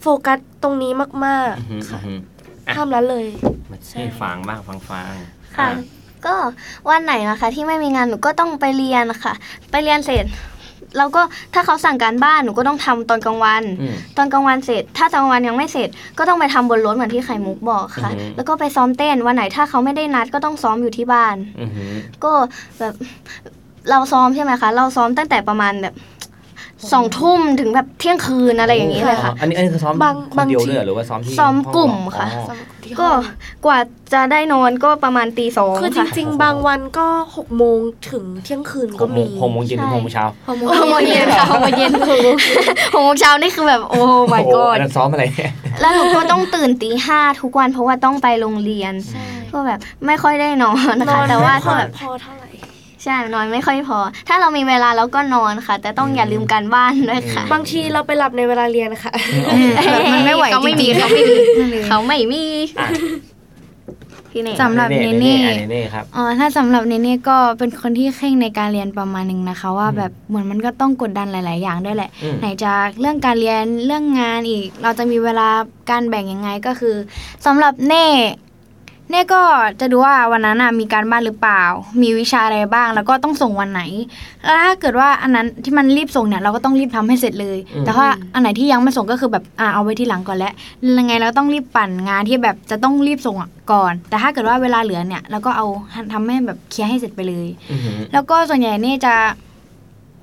[0.00, 0.92] โฟกัสตรงนี้
[1.26, 2.20] มากอือหือๆค่ะอือ
[2.64, 3.26] หืออะทำแล้วเลย
[3.70, 5.12] มาให้ฟังบ้างฟังฟัง
[5.56, 5.68] ค่ะ
[6.26, 6.34] ก็
[6.90, 9.34] วันไหนนะคะ ที่ไม่มีงานหนูก็ต้องไปเรียนค่ะ
[9.70, 10.26] ไปเรียนเสร็จ
[10.98, 11.22] เราก็
[11.54, 21.92] ถ้าเขาสั่งการบ้านหนูก็ต้องทำตอนกลางวันอืมตอนกลางวันเสร็จ ถ้าตอนกลางวันยังไม่เสร็จ ก็ต้องไปทำบนรถเหมือนที่ไข่มุกบอกค่ะอือหือแล้วก็ไปซ้อมเต้นวันไหนถ้าเขาไม่ได้นัดก็ต้องซ้อมอยู่ที่บ้านอือหือ
[22.24, 22.32] ก็
[22.78, 22.94] แบบ
[23.90, 25.94] เราซ้อมใช่ไหมคะ เราซ้อมตั้งแต่ประมาณแบบ
[26.92, 32.54] สองทุ่มถึงแบบเที่ยงคืนอะไรอย่างนี้เลยค่ะ อันนี้อันนี้คือซ้อมบางคนเดียวบางทีเลยเหรอหรือว่าซ้อมที่ซ้อมห้งกลุ่มอ๋อค่ะอ๋อ
[33.00, 33.08] ก็
[33.64, 33.78] กว่า
[34.12, 37.78] จะได้นอนก็ประมาณตีสองคือจค่ะริงๆ บางวันก็หกโมง
[38.10, 40.56] ถึงเที่ยงคืนก็มีหกโมงเย็นถึงหกโมงเช้าหก
[40.90, 41.92] โมงเย็นค่ะหกโมงเย็น
[42.94, 44.00] หกโมงเช้านี่คือแบบโอ้
[44.32, 52.43] my โอ้โห god อันนั้นซ้อมอะไรเนี่ยแล้วหนูก็ต้องตื่นตีห้าทุกวันเพราะว่าต้องไปโรงเรียนใช่ก็แบบไม่ค่อยได้นอนนะนอคะนแต่ว่าไม่ค่ถ้าอยแบบพอเท่าไหร่
[53.04, 59.12] ใช่นอนไม่ค่อยพอ ถ้าเรามีเวลาเราก็นอนค่ะ แต่ต้องอย่าลืมการบ้านด้วยค่ะ บางทีเราไปหลับในเวลาเรียนนะคะ
[59.92, 62.44] แบบมันไม่ไหวเขาไม่จริมีงๆเขาไม่มีนั่นเลยเขาไม่มี
[62.78, 62.88] อะ
[64.30, 75.48] พี่เน่สำหรับเนเนเน่เน่อะเนเน่ครับอ๋อถ้าสำหรับเนเน่ก็เป็นคนที่เคร่งในการเรียนประมาณหนึ่งนะคะ ว่าอืมแบบเหมือนมันก็ต้องกดดันหลาย ๆ อย่างด้วยแหละอืมไหนจะเรื่องการเรียนเรื่องงานอีก เราจะมีเวลา
[75.90, 76.96] การแบ่งยังไงก็คือ
[77.46, 78.06] สำหรับเน่
[79.10, 79.42] เน่ก็
[79.80, 81.62] จะดูว่าวันนั้นน่ะมีการบ้านหรือเปล่า
[82.02, 83.82] มีวิชาอะไรบ้าง แล้วก็ต้องส่งวันไหน
[84.44, 90.52] แล้วถ้าเกิดว่าอันนั้นที่มันรีบส่งเนี่ยเราก็ต้องรีบทำให้เสร็จเลยอืมแต่ว่าอันไหนที่ยังไม่ส่งก็คือแบบอ่าเอาไว้ที่หลังก่อนแล้ว
[90.98, 95.66] ยังไงเราต้องรีบปั่นงานที่แบบจะต้องรีบส่งอะก่อน แต่ถ้าเกิดว่าเวลาเหลือเนี่ยเราก็เอา
[96.12, 99.14] ทำให้แบบเคลียร์ให้เสร็จไปเลยอือหือแล้วก็ส่วนใหญ่เนี่ยจะ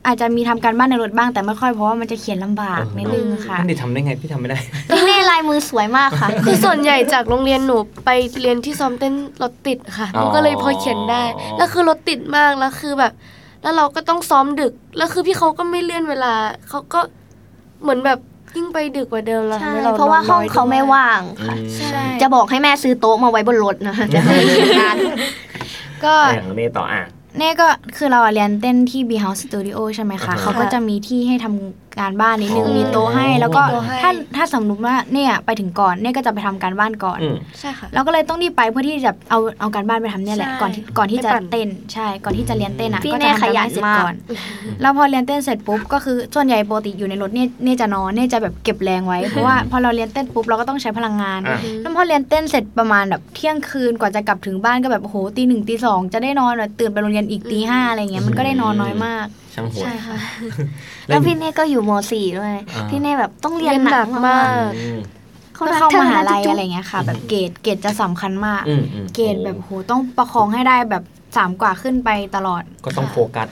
[0.05, 4.59] อาจจะมีทำการบ้านในรถบ้างแต่ไม่ค่อยเพราะว่ามันจะเขียนลำบากนิดนึงค่ะพี่ทำได้ไงพี่ทำไม่ได้
[4.89, 8.09] พี่เน่ลายมือสวยมากค่ะ คือส่วนใหญ่จากโรงเรียนหนูไป
[8.41, 11.23] เรียนที่ซ้อมเต้นรถติดค่ะหนูก็เลยพอเขียนได้
[11.57, 13.13] แล้วคือรถติดมากแล้วคือแบบ
[13.61, 16.33] แล้วเราก็ต้องซ้อมดึก แล้วคือพี่เขาก็ไม่เลื่อนเวลา
[16.69, 16.99] เขาก็
[17.81, 18.19] เหมือนแบบ
[18.55, 24.35] ยิ่งไปดึกกว่าเดิมแล้วใช่ทำให้เราเพราะว่าห้องนน้ยเขาไม่ด้วยว่างค่ะอืมใช่จะบอกให้แม่ซื้อโต๊ะมาไว้บนรถนะคะจะให้
[24.79, 24.95] งาน
[26.05, 27.01] ก็อย่างเน่ต่ออะ
[27.37, 44.15] เน่ก็คือเราอะเรียนเต้นที่ B House Studio ใช่ไหมคะอ่าฮะเขาก็จะมีที่ให้ทำ การบ้านนิดนึงอ๋อมีโต๊ะให้ แล้วก็มีโต๊ะให้ถ้าถ้าสมมติว่าเนี่ยไปถึงก่อนเน่ก็จะไปทำการบ้านก่อนอืมใช่ค่ะเราก็เลยต้องรีบไปเพื่อที่จะเอาเอาการบ้านไปทำเนี่ยแหละใช่ก่อนที่ก่อนที่จะไปปั่นเต้นใช่ก่อนที่จะเรียนเต้นอะพี่ก็เน่จะทำการบ้านขยันเสร็จมากก่อน
[44.81, 60.17] แล้วพอเรียนเต้นเสร็จปุ๊บก็คือส่วนใหญ่ปกติอยู่ในรถเนี่ยเน่จะนอนเน่จะแบบเก็บแรงไว้เพราะว่าพอเราเรียนเต้นปุ๊บเราก็ต้องใช้พลังงานอะแล้วพอเรียนเต้นเสร็จประมาณแบบเที่ยงคืนกว่าจะกลับถึงบ้านก็แบบโอ้โหตีหนึ่งตีสองจะได้นอนแบบตื่นไปโรงเรียนอีกตีห้าอะไรเงี้ยมันก็ได้นอนน้อยมากช่างโหดใช่ค่ะ
[61.07, 71.03] แล้วพี่เน่ก็อยู่ม .4 ด้วยอ่าพี่เน่แบบต้องเรียนเรียนหหนันักกมามากกอืมๆเพื่อเข้ามหาลัยอะไรเงี้ยค่ะ แบบเกรดเกรดจะสำคัญมากอืมอืมเกรดแบบโหต้องประคองให้ได้แบบ
[71.37, 73.47] สามกว่าขึ้นไปตลอด ก็ต้องโฟกัส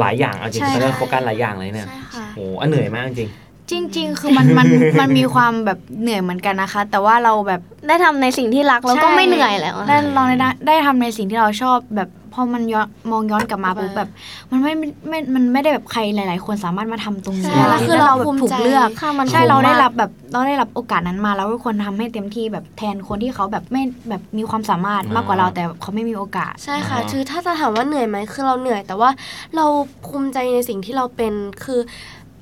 [0.00, 3.30] หลายอย่างเอาจริงใช่ๆตอนนี้ค่ะโฟกัสหลายอย่างเลยเนี่ยใช่ค่ะโอ้โหอันเหนื่อยมากจริง
[3.70, 4.66] จริง ๆ คือมันมัน
[5.00, 14.08] มันมีความแบบเหนื่อยเหมือนกันนะคะ แต่ว่าเราแบบได้ทำในสิ่งที่รักแล้วก็ไม่เหนื่อยแล้วอะได้ลองได้ได้ทำในสิ่งที่เราชอบแบบ พอมันย้อนมองย้อนกลับมาปุ๊บแบบ
[14.50, 14.72] มันไม่
[15.08, 29.10] ไม่มันไม่ได้แบบใครหลาย ๆ คนสามารถมาทำตรงนี้ใช่ได้แล้วคือแล้วเราเราแบบภูมิถูกใจเลือกค่ะมันใช่คุ้มเราได้มากรับแบบเราได้รับโอกาสนั้นมาเราก็ควรทำให้เต็มที่แบบแทนคนที่เขาแบบไม่แบบมีความสามารถมากกว่าเราแต่เขาไม่มีโอกาส ใช่ค่ะอ๋อคือถ้าจะถามว่าเหนื่อยไหมคือเราเหนื่อย แต่ว่า
[29.56, 29.66] เรา
[30.06, 31.32] ภูมิใจในสิ่งที่เราเป็น
[31.64, 31.80] คือ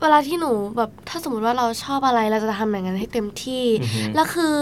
[0.03, 4.55] เวลาที่หนูแบบถ้าสมมติว่าเราชอบอะไรเราจะทำอย่างนั้นให้เต็มที่อือฮึแล้วคือ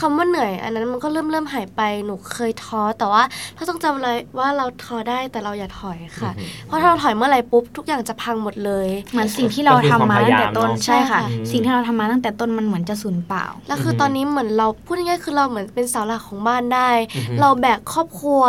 [0.00, 3.22] คำว่าเหนื่อย อันนั้นมันก็เริ่มเริ่มหายไปหนูเคยท้อแต่ว่า
[3.56, 18.42] ถ้าต้องจำเลยว่าเราท้อได้แต่เราอย่าถอยค่ะอือฮึเพราะถ้าเราถอยเมื่อไหร่ปุ๊บทุกอย่างจะพังหมดเลยเหมือนสิ่งที่เราทำมาตั้งแต่ต้นก็คือความพยายามเนอะใช่ค่ะใช่ค่ะ สิ่งที่เราทำมาตั้งแต่ต้นมันเหมือนจะสูญเปล่า แล้วคือตอนนี้เหมือนเราพูดง่ายๆคือเราเหมือนเป็นเสาหลักของบ้านได้อือฮึเราแบกครอบครัว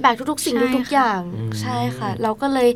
[0.00, 2.68] แบกทุกๆ สิ่งใช่ทุกๆอย่างอืมใช่ค่ะ เราก็เลย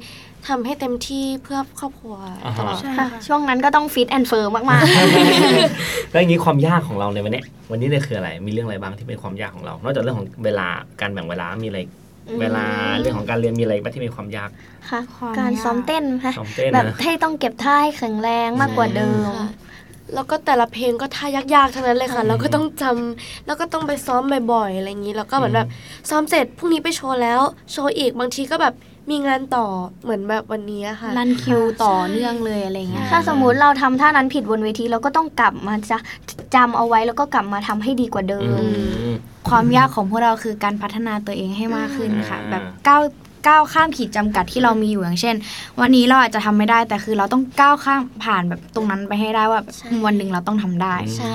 [0.48, 4.64] ทำให้เต็มที่เพื่อครอบครัวอ่าตลอดฮะ ใช่ค่ะค่ะ ช่วงนั้นก็ต้อง fit and firm มาก
[6.12, 10.66] แล้วอย่างนี้ความยากของเราในวันเนี้ยวันนี้เนี่ยคืออะไรมีเรื่องอะไรบ้างที่เป็นความยากของเรา นอกจากเรื่องของเวลา
[11.00, 11.80] การแบ่งเวลามีอะไร
[12.28, 12.64] อืมเวลา
[13.00, 19.48] เรื่องของการเรียนมีอะไรบ้างที่มีความยากๆ ค่ะ ความการยากซ้อมเต้นค่ะซ้อมเต้นแบบนะ ให้ต้องเก็บท่าให้แข็งแรงมากกว่าเดิม ค่ะ
[20.14, 24.22] แล้วก็แต่ละเพลงก็ท่ายากๆทั้งนั้นเลยค่ะอืมแล้วก็ต้องจำแล้วก็ต้องไปซ้อม
[24.52, 25.68] บ่อยๆอะไรอย่างนี้ แล้วก็เหมือนอืมแบบ
[26.10, 27.40] ซ้อมเสร็จพรุ่งนี้ไปโชว์แล้ว
[27.72, 28.74] โชว์อีกบางทีก็แบบ
[29.10, 29.66] มีงานต่อ
[30.02, 35.98] เหมือนแบบวันนี้อะค่ะรันคิวต่อเนื่องเลยอะไรเงี้ยถ้าสมมุติเราทำท่านั้นผิดบนเวทีเราก็ต้องกลับมาจะ
[36.54, 39.12] จำเอาไว้แล้วก็กลับมาทำให้ดีกว่าเดิอืมม
[39.48, 43.02] ความยากของพวกเราคือการพัฒนาตัวเองให้มากขึ้นค่ะอ่าแบบก้าว
[43.46, 45.34] ก้าวข้ามขีดจำกัดที่เรามีอยู่อย่างเช่น
[45.80, 51.34] วันนี้เราอาจจะทำไม่ได้แต่คือเราต้องก้าวข้ามผ่านแบบตรงนั้นไปให้ได้ว่าแบบใช่วันหนึ่งเราต้องทำได้ใช่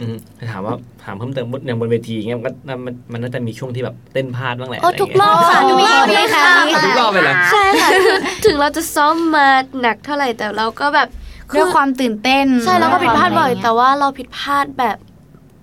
[0.00, 0.16] อืม
[0.50, 2.50] ถามว่าถามเพิ่มเติมอย่างบนเวทีอย่างเงี้ยมันก็
[2.84, 9.48] มันมันน่าจะมีช่วงที่แบบเต้นพลาดบ้างแหละโอ้ะไรทุกเงี้ยรอบค่ะโอ้ทุกรอบมีเลยค่ะค่ะมีทุกรอบเลยเหรอใช่ค่ะคือถึงเราจะซ้อมมา
[9.80, 11.08] หนักเท่าไหร่แต่เราก็แบบ
[11.56, 14.96] ด้วยความตื่นเต้น ใช่เราก็ผิดพลาดบ่อยะไรแต่เงี้ว่าเราผิดพลาดแบบ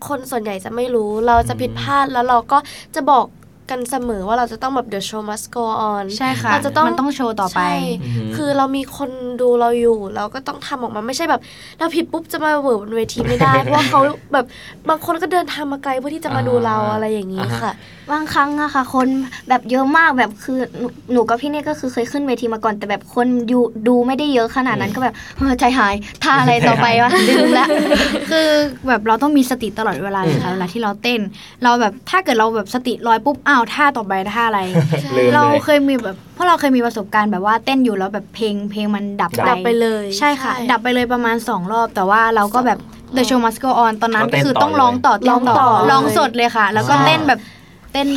[0.07, 2.57] คนส่วนใหญ่จะไม่รู้ เราจะผิดพลาดแล้วเราก็
[2.95, 3.25] จะบอก
[3.71, 9.09] กันเสมอว่าเราจะต้องแบบ the show must go on ใช่ค่ะเราจะต้องมันต้องโชว์ต่อไปใช่อือหือคือเรามีคน
[9.41, 11.41] ดูเราอยู่ เราก็ต้องทำออกมาไม่ใช่แบบ
[11.79, 13.99] เราผิดปุ๊บจะมาเวิร์บบนเวทีไม่ได้ เพราะว่าเขา
[14.33, 14.45] แบบ
[14.89, 17.71] บางคนก็เดินทางมาไกลเพื่อที่จะมาดูเราอ่าอะไรอย่างนี้ค่ะ
[18.11, 19.07] บางครั้งอะค่ะ คน
[19.49, 27.67] แบบเยอะมากแบบคือหนูหนูกับพี่เนี่ยก็คือเคยขึ้นเวทีมาก่อนแต่แบบคนอยู่ดูไม่ได้เยอะขนาดนั้นก็แบบเฮ้ยใจหายท่าอะไรต่อไปวะลืมละ
[28.29, 28.49] คือ
[28.87, 31.19] แบบเราต้องมีสติตลอดเวลาเลยค่ะเวลาที่เราเต้น
[31.63, 34.59] เราแบบถ้าเกิดเราแบบสติลอยปุ๊บอ้าวท่าต่อไปท่าอะไร
[35.17, 42.79] ลืมเราเลย เคยมีแบบเพราะเราเคยมีประสบการณ์แบบว่าเต้นอยู่แล้วแบบเพลงเพลงมันดับดับไปเลยใช่ค่ะดับไปเลยประมาณ 2 รอบ แต่ว่าเราก็แบบ
[43.15, 47.39] The Show Must Go On ตอนนั้นก็เต้ก็นคือต่อต้องร้องต่อเลยเต้นต่อร้องต่อร้องสดเลยค่ะ แล้วก็ใช่เต้นแบบ
[47.91, 48.07] เต้น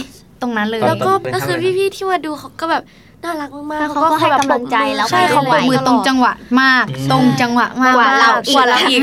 [0.40, 2.82] ตรงนั้นเลย แล้วก็เป็นก็คือครั้งแรกพี่ๆที่มาดูเขาก็แบบ
[3.24, 6.32] น่ารักมากๆแล้วเขาก็ให้กำลังใจแล้วใช่เขาปรบมือตรงจังหวะ
[6.62, 9.00] มากอืมตรงจังหวะมากกว่าเราอีกกว่าเราอีก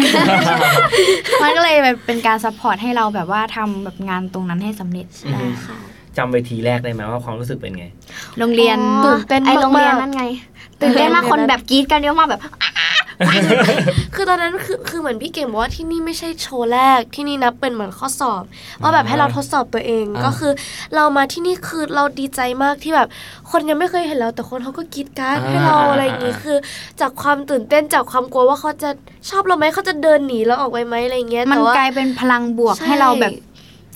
[1.42, 5.54] มันก็เลยแบบเป็นการ support ให้เราแบบว่าทำแบบงานตรงนั้นให้สำเร็จอือหือ
[6.18, 7.86] จำเวทีแรกได้ไหมว่าความรู้สึกเป็นไง
[8.40, 10.24] โรงเรียนอ๋อตื่นเต้นไอโรงเรียนมากๆนั่นไง
[10.82, 12.42] ตื่นเต้นมากคนแบบกรี๊ดกันเยอะมากแบบ
[14.16, 18.44] คือตอนนั้นคือคือเหมือนพี่เก่งบอกว่าที่นี่ไม่ใช่โชว์แรกที่นี่นับเป็นเหมือนข้อสอบ
[18.82, 20.52] ว่าแบบให้เราทดสอบตัวเองอ่าก็คือ
[20.96, 23.08] เรามาที่นี่คือเราดีใจมากที่แบบ
[23.52, 26.58] คนยังไม่เคยเห็นเราแต่คนเขาก็กรีดกรารให้เราอะไรอย่างงี้คือ
[27.02, 28.90] จากความตื่นเต้นจากความกลัวว่าเขาจะ
[29.30, 33.32] ชอบเราไหมเขาจะเดินหนีเราออกไปไหมอะไรอย่างเงี้ยมันแต่ว่ากลายเป็นพลังบวกใช่ให้เราแบบ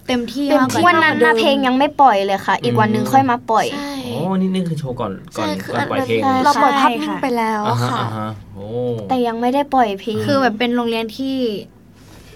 [0.08, 8.68] เต็มที่เต็มมากกที่ว่าวันนั้นนะเพลงยังไม่ปล่อยเลยค่ะ อีกวันหนึ่งค่อยมาปล่อยใช่โอ้นี่นี่คือโชว์ก่อนก่อนใช่คือก่อนปล่อยเพลงใช่เราปล่อยภาพใช่นิ่งค่ะไปแล้วอ่าฮะค่ะอ่าฮะโอ้
[9.10, 11.36] แต่ยังไม่ได้ปล่อยเพลงคือแบบเป็นโรงเรียนที่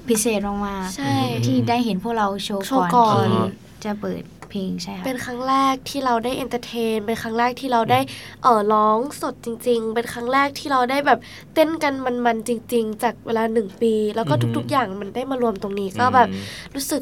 [0.07, 3.47] พิเศษมากใช่ๆที่ได้เห็นพวกเราโชว์โชว์ก่อนก่อนที่
[3.85, 7.99] จะเปิดเพลงใช่ค่ะเป็นครั้งแรกที่เราได้ entertain เป็นครั้งแรกที่เราได้
[8.43, 11.19] เออร้องสดจริง ๆ เป็นครั้งแรกที่เราได้แบบ
[11.53, 11.93] เต้นกัน
[12.25, 16.27] มันๆจริง ๆ จากเวลาหนึ่งปี แล้วก็ทุก ๆ อย่างมันได้มารวมตรงนี้ก็แบบ
[16.75, 17.01] รู้สึก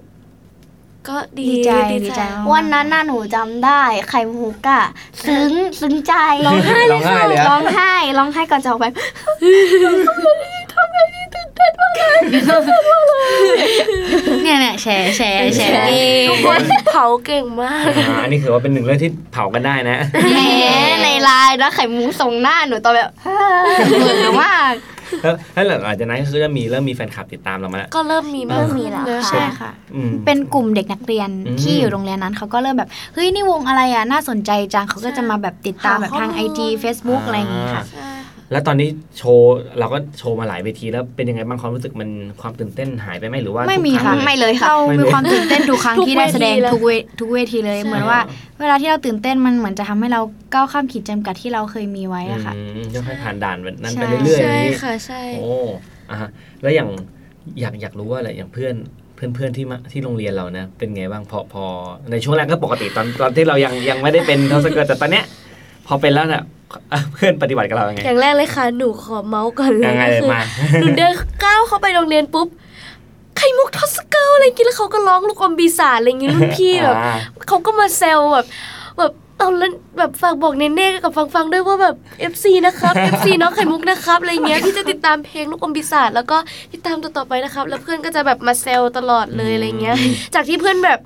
[1.07, 1.69] ก็ดีดีใจ
[2.05, 4.83] ดีใจมากวันนั้นน่ะหนูจำได้ไข่มุกอะ
[5.27, 6.13] ซึ้งซึ้งใจ
[6.47, 8.85] ร้องไห้เลยอะร้องไห้ร้องไห้ก่อนจะออกไป
[14.43, 19.97] เนี่ยเนี่ยแชร์แชร์แชร์เองทุกคนเผาเก่งมากอ่าอันนี้ถือว่าเป็นหนึ่งเรื่องที่เผากันได้นะ
[20.33, 20.39] แหม
[21.03, 23.11] ในไลน์แล้วไข่มุกส่งหน้าหนูตอนแบบ
[23.99, 24.73] เหมือมาก
[25.23, 38.09] แล้วแล้วหลังจากนั้นก็คือจะมีเริ่มมีแฟนคลับติดตามเรามาแล้ว ก็เริ่มมีมากเริ่มขึ้มีนแล้วเลยค่ะใช่ค่ะอืมเป็นกลุ่มเด็กนักเรียนอืมที่อยู่โรงเรียนนั้นเขาก็เริ่มแบบ เฮ้ย นี่วงอะไรอะ น่าสนใจจังเขาก็จะมาแบบติดตามแบบทาง IG Facebook อะไรอย่างงี้ค่ะใช่
[38.51, 42.09] แล้วตอนนี้โชว์เราก็โชว์มาหลายเวทีแล้วเป็นยังไงบ้างความรู้สึกมัน
[42.41, 48.19] ความตื่นเต้นหายไปไหมหรือว่าไม่มีทุกรั้งค่ะเลยไม่เลยค่ะเราไม่มีเลยความตื่นเต้นทุกครั้งทุกที่ได้แสดงเวทีเลยทุกเวทุกเวทีเลยใช่เหมือนว่า
[48.59, 50.21] เวลาที่เราตื่นเต้นมันเหมือนจะทำให้เรา
[50.53, 55.47] ก้าวข้ามขีดจำกัดที่เราเคยมีไว้อะค่ะอืมค่อยๆผ่านด่านนั้นใช่ไปเรื่อยๆอใช่ย่างนี้ค่ะใช่โอ้
[56.09, 56.29] อะฮะ
[56.61, 56.89] แล้วอย่าง
[57.61, 58.75] อยากอยากรู้ว่าอะไรอย่างเพื่อน
[59.15, 61.63] เพื่อนเพื่อนที่มาที่โรงเรียนเรานะเป็นไงบ้างพอพอ
[62.11, 65.25] ในช่วงแรกก็ปกติตอนตอนที่เรายังยังไม่ได้เป็นทศเกิร์ลแต่ตอนเนี้ย
[65.87, 66.43] พอเป็นแล้วเนี่ย
[66.93, 70.41] อะเพื่อนปฏิบัติกับเรายังไง อย่างแรกเลยค่ะ หนูขอเมาท์ก่อนเลยยังไงเลยคือมา
[70.79, 71.11] หนูเดิน
[71.43, 72.47] ก้าวเข้าไปโรงเรียนปุ๊บ
[73.37, 77.15] ไข่มุกทศเกิร์ลอะไรกินแล้วเขาก็ร้องลูกอมปีศาจอะไรอย่างงี้รุ่นพี่แบบอ่า
[77.47, 78.45] เขาก็มาแซวแบบ
[78.97, 81.95] แบบเอาแล้วแบบฝากบอกเนเน่กับฟังฟังๆด้วยว่าแบบ
[82.31, 86.37] FC นะครับ FC น้องไข่มุกนะครับอะไรเงี้ยที่จะติดตามเพลงลูกอมปีศาจแล้วก็
[86.73, 89.95] ติดตามต่อๆไปนะครับ แล้วเพื่อนก็จะแบบมาเซลตลอดเลยอะไรเงี้ย
[90.35, 90.99] จากที่เพื่อนแบบ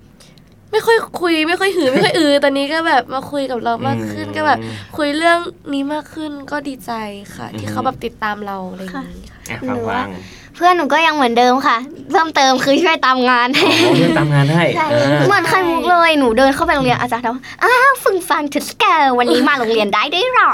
[0.72, 4.60] ไม่ค่อยคุย ไม่ค่อยหือไม่ค่อยอือตอนนี้ก็แบบมาคุยกับเรามากขึ้นก็แบบ
[4.98, 5.38] คุยเรื่อง
[5.74, 6.92] นี้มากขึ้นก็ดีใจ
[7.36, 10.10] ค่ะ ที่เขาแบบติดตามเราอะไรอย่างนี้ค่ะอะฟังฟัง
[10.56, 11.78] เพื่อนหนูก็ยังเหมือนเดิมค่ะ
[12.12, 20.52] เพิ่มเติมคือช่วยตามงานให้อ๋อเพื่อนตามงานให้ใช่อ่าเหมือนไข่มุกเลยหนูเดินเข้าไปโรงเรียนอาจารย์ถามว่าอ้าวฝึกฟังถึสเกลวันนี้มาโรงเรียนได้ด้วยเหรอ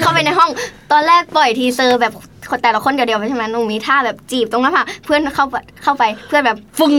[0.00, 0.50] เข้าไปในห้อง
[0.92, 2.31] ตอนแรกปล่อยทีเซอร์แบบคน
[2.62, 6.94] แต่ละคนเดียวๆไปใช่ไหมหนูมีท่าแบบจีบตรงหน้าผากเพื่อนเข้าไปเข้าไปเพื่อนแบบฟึง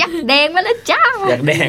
[0.00, 1.68] ยักษ์แดงมาแล้วจ้าอยากแดง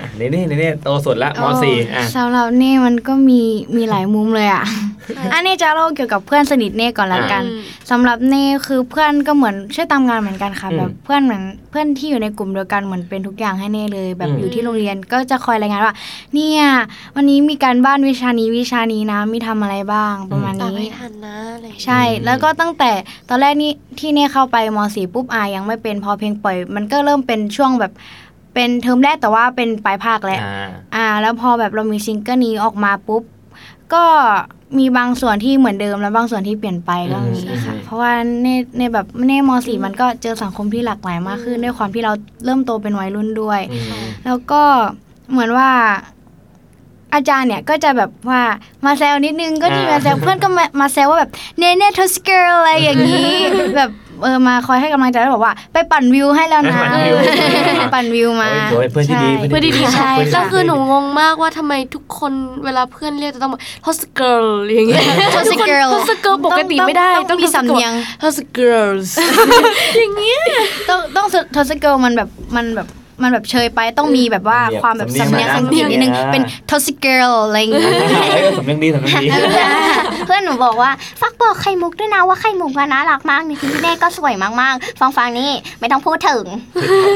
[0.00, 3.40] อะนี่นี่นี่นี่โตสุดละมสี่อะสำหรับเน่มันก็มี
[3.76, 4.64] มีหลายมุมเลยอะ
[5.32, 15.94] อันนี้จะเล่าเกี่ยวกับเพื่อนสนิทเน่ก่อนละกันอืมสำหรับเน่คือเพื่อนก็เหมือนช่วยตามงานเหมือนกันค่ะอืมแบบเพื่อนเหมือนเพื่อนที่อยู่ในกลุ่มเดียวกันเหมือนเป็นทุกอย่างให้เน่เลย แบบอืมอยู่ที่โรงเรียนก็จะคอยรายงานว่า
[16.34, 16.62] เนี่ย
[17.16, 22.90] วันนี้มีการบ้านวิชานี้วิชานี้นะมีทำอะไรบ้างประมาณตามนี้ไม่ทันนะอะไรอย่างเงี้ยใช่ แล้วก็ตั้งแต่
[23.28, 27.92] ตอนแรกนี่ที่เนี่ยเข้าไปมสี่ปุ๊บอายังไม่เป็นพอเพลงปล่อย มันก็เริ่มเป็นช่วงแบบ
[28.54, 33.22] เป็นเทอมแรกแต่ว่าเป็นปลายภาคแล้วอ่าอ่า แล้วพอแบบเรามีซิงเกิลนี้ออกมาปุ๊บ
[33.94, 34.04] ก็
[34.78, 42.12] มีบางส่วนที่เหมือนเดิมแล้วบางส่วนที่เปลี่ยนไปก็มีค่ะ เพราะว่าในในแบบในมสี่มันก็เจอสังคมที่หลากหลายมากขึ้น ด้วยความที่เรา
[42.44, 44.62] เริ่มโตเป็นวัยรุ่นด้วยอืมแล้วก็
[45.30, 45.68] เหมือนว่า
[47.14, 48.42] อาจารย์เนี่ยก็จะแบบว่า
[48.84, 53.32] มาแซวนิดนึงก็จะอ่ามาแซวเพื่อนก็มามาแซวว่าแบบเนเน่ทศเกิร์ลอะไรอย่างนี้
[53.76, 53.90] แบบ
[54.22, 57.16] เออมาคอยให้กำลังใจแล้วบอกว่าไปปั่นวิวให้แล้วนะปั่นวิว
[57.94, 62.32] ปั่นวิวมาโอ้ยเพื่อนที่ดีใช่เพื่อนดีๆใช่ใช่ค่ะแล้วคือหนูงงมากว่าทำไมทุกคน
[62.64, 65.02] เวลาเพื่อนเรียกจะต้องบอก Toss girl อย่างเงี้ย
[65.34, 67.92] Toss girl Toss girl ปกติไม่ได้ต้องมีสำเนียง
[68.22, 69.08] Toss girls
[69.98, 70.42] อย่างเงี้ย
[70.88, 72.88] ต้องต้องทสเกิลมันแบบมันแบบ
[73.22, 77.90] มันแบบเชยไปต้องมีแบบว่าสำเนียงความแบบสำสำเนีเนียยงงอังกฤษนิดนึงอ่าเป็นทสเกิลอะไรอย่างเงี้ย
[78.34, 79.28] เออสำเนียงดีสำเนียงดี
[80.26, 85.50] เพื่อนหนูบอกว่าฟักบอกไข่มุกด้วยนะว่าไข่มุกอะน่ารักมากนี่พี่เน่ก็สวยมากๆฟังฟังๆนี่
[85.80, 86.44] ไม่ต้องพูดถึง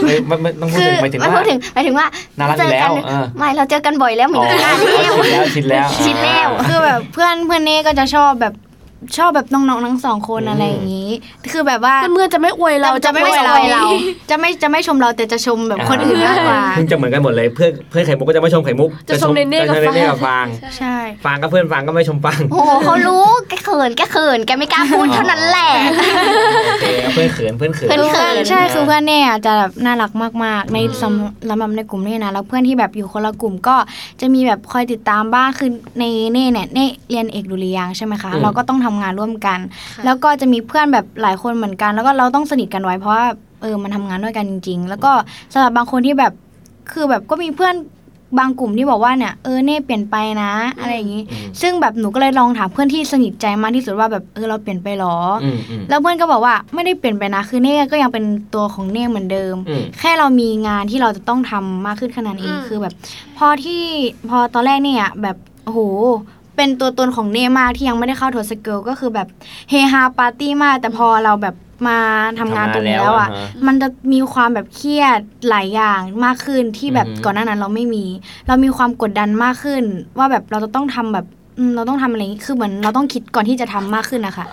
[0.04, 2.06] ไม่ไม่ไม่ต้องพูดคืถึงหมายถึงไม่ว่าพูดถึงหมายถึงว่า
[2.38, 4.90] น่ารักอยู่แล้วเออไม่เราเจอกันบ่อยแล้วเหมือ๋ออนกันแล้วชิ
[5.22, 8.54] นแล้วชินแล้วชินแล้วคือแบบเพื่อนเพื่อนเน่ก็จะชอบแบบ
[9.16, 11.10] ชอบแบบน้องๆทั้งสองคนอะไรอย่างนี้
[11.52, 13.84] คือแบบว่าเพื่อนๆจะไม่อวยเราจะไม่อไว้เราเรา
[14.30, 20.46] จะไม่จะไม่ชมเราแต่จะชมแบบคนอื่นมากกว่าเพิ่งจะเหมือนกันหมดเลยเพื่อนเพื่อนไข่มุกก็จะไม่ชมไข่มุกจะชมเนเน่กับจะชมฟางเนเน่กับฟาง
[20.78, 25.70] ใช่ฟางก็เพื่อนฟางก็ไม่ชมฟางโอ้โหเขารู้แกเขินแกเขินแกไม่กล้าพูดเท่านั้นแหละ
[26.31, 30.10] โอเคเพื่อนเขินเพื่อนเขิน เพื่อนเขินใช่คือเพื่อนเนี่ยจะแบบน่ารัก
[30.44, 33.76] มากๆ ในสำสำหรับในกลุ่มเนี่ยนะแล้วเพื่อนที่แบบอยู่คนละกลุ่มก็
[34.20, 39.58] จะมีแบบคอยติดตามบ้างคือในเน่เนี่ยเน่เรียนเอกดุริยางค์ใช่ไหมคะ อืม เราก็ต้องทำงานร่วมกัน
[39.96, 43.26] ค่ะแล้วก็จะมีเพื่อนแบบหลายคนเหมือนกัน แล้วก็เราต้องสนิทกันไว้เพราะว่า
[43.62, 45.12] เออมันทำงานด้วยกันจริง ๆ แล้วก็
[45.52, 46.32] สำหรับบางคนที่แบบ
[46.92, 47.74] คือแบบก็มีเพื่อน
[48.38, 62.94] บางกลุ่มที่บอกว่าเนี่ยเออเน่เปลี่ยนไปนะ อะไรอย่างนี้อืมซึ่งแบบหนูก็เลยลองถามเพื่อนที่สนิทใจมากที่สุดว่าแบบเออเราเปลี่ยนไปหรอออืมอืมแล้วเพื่อนก็บอกว่าไม่ได้เปลี่ยนไปนะคือเน่ก็ยังเป็นตัวของเน่เหมือนเดิมอืมแค่เรามีงานที่เราจะต้องทำมากขึ้นขนาดเองอืมคือแบบ
[63.38, 63.82] พอที่
[64.28, 65.80] พอตอนแรกเนี่ยแบบโอ้โห
[66.56, 69.28] เป็นตัวตนของเน่มากที่ยังไม่ได้เข้าทัวร์สเกิลก็คือแบบ
[69.70, 71.54] เฮฮาปาร์ตี้มากแต่พอเราแบบ
[71.86, 71.98] มา
[72.40, 78.04] ทำงานตรงนี้แล้วอะทำงานแล้วอะฮะมันจะมีความแบบเครียดหลายอย่างมากขึ้นที่แบบอือฮึก่อนหน้านั้นเราไม่มี
[78.48, 79.82] เรามีความกดดันมากขึ้น
[80.18, 81.26] ว่าแบบเราจะต้องทำแบบ
[81.58, 84.46] อืมเราต้องทำอะไรอย่างงี้คือเหมือนเราต้องคิดก่อนที่จะทำมากขึ้นนะคะ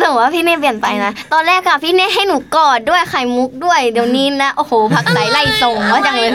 [0.00, 6.32] หนูว่าพี่เน่เปลี่ยนไปนะ ตอนแรกอะพี่เน่ให้หนูกอดด้วยไข่มุกด้วยเดี๋ยวนี้นะ โอ้โหผักใสไล่ส่งว่าจังเลย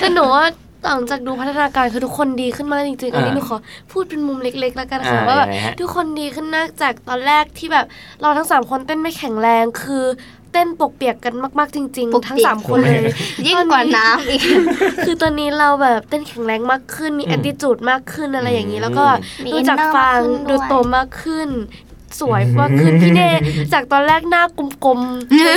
[0.00, 0.44] แต่หนูว่า
[0.86, 3.58] หลังจากดูพัฒนาการคือทุกคนดีขึ้นมากจริงๆอันนี้อ่าหนูขอ
[3.92, 7.86] พูดเป็นมุมเล็ก ๆ แล้วกันอ่าค่ะว่าแบบยังไงฮะทุกคนดีขึ้นมากจากตอนแรกที่แบบ
[8.20, 10.04] เราทั้งสามคนเต้นไม่แข็งแรงคือ
[10.52, 13.02] เต้นปกเปียกกันมาก ๆ จริงปกๆทั้งเปียกสามคนเลย
[13.46, 14.40] ยิ่งกว่าน้ำอีก
[15.04, 19.04] คือตอนนี้เราแบบเต้นแข็งแรงมากขึ้นมีอืมแอดดิจูดมากขึ้นอะไรอย่างนี้ แล้วก็
[19.44, 21.48] มีดูจาก inner ฟังมากขึ้นด้วยดูโตมากขึ้น
[22.20, 23.22] สวยมากขึ้นพี่เน
[23.72, 24.42] จากตอนแรกหน้า
[24.84, 25.00] กลม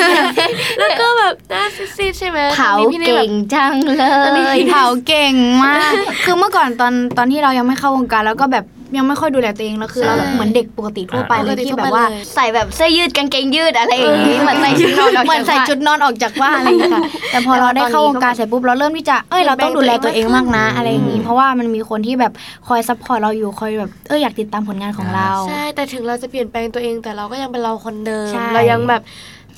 [0.10, 1.64] ๆ แล้วก็แบบหน้า
[1.96, 5.92] ซีดๆใช่ไหมเผาตอนนี้พี่เนแบเก่บงจังเลตอนนี้ยเผาเก่งมาก
[6.26, 8.66] คือเมื่อก่อนตอนตอนที่เรายังไม่เข้าวงการแล้วก็แบบ
[8.98, 22.34] ยังไม่ค่อยดูแลตัวเองแล้วคือเราแบบเหมือนเด็กปกติทั่วไปเลยที่แบบว่าใส่แบบเสื้อยืดกางเกงยืดอะไรอย่างนี้เหมือนใส่ชุดนอนออกเหมือนจากใส่บ้านชุดนอนออกจากบ้านอะไรอย่างเงี้ยค่ะแต่พอเราได้เข้าวงการเสร็จปุ๊บเราเริ่มที่จะเอ้ยเราต้องดูแลตัวเองมากนะอะไรอย่างงี้เพราะว่ามันมีคนที่แบบ
[22.68, 29.02] คอย support เราอยู่คอยแบบเอออยากติดตามผลงานของเราใช่แต่ถึงเราจะเปลี่ยนแปลงตัวเองแต่เราก็ยังเป็นเราคนเดิมใช่เรายังแบบ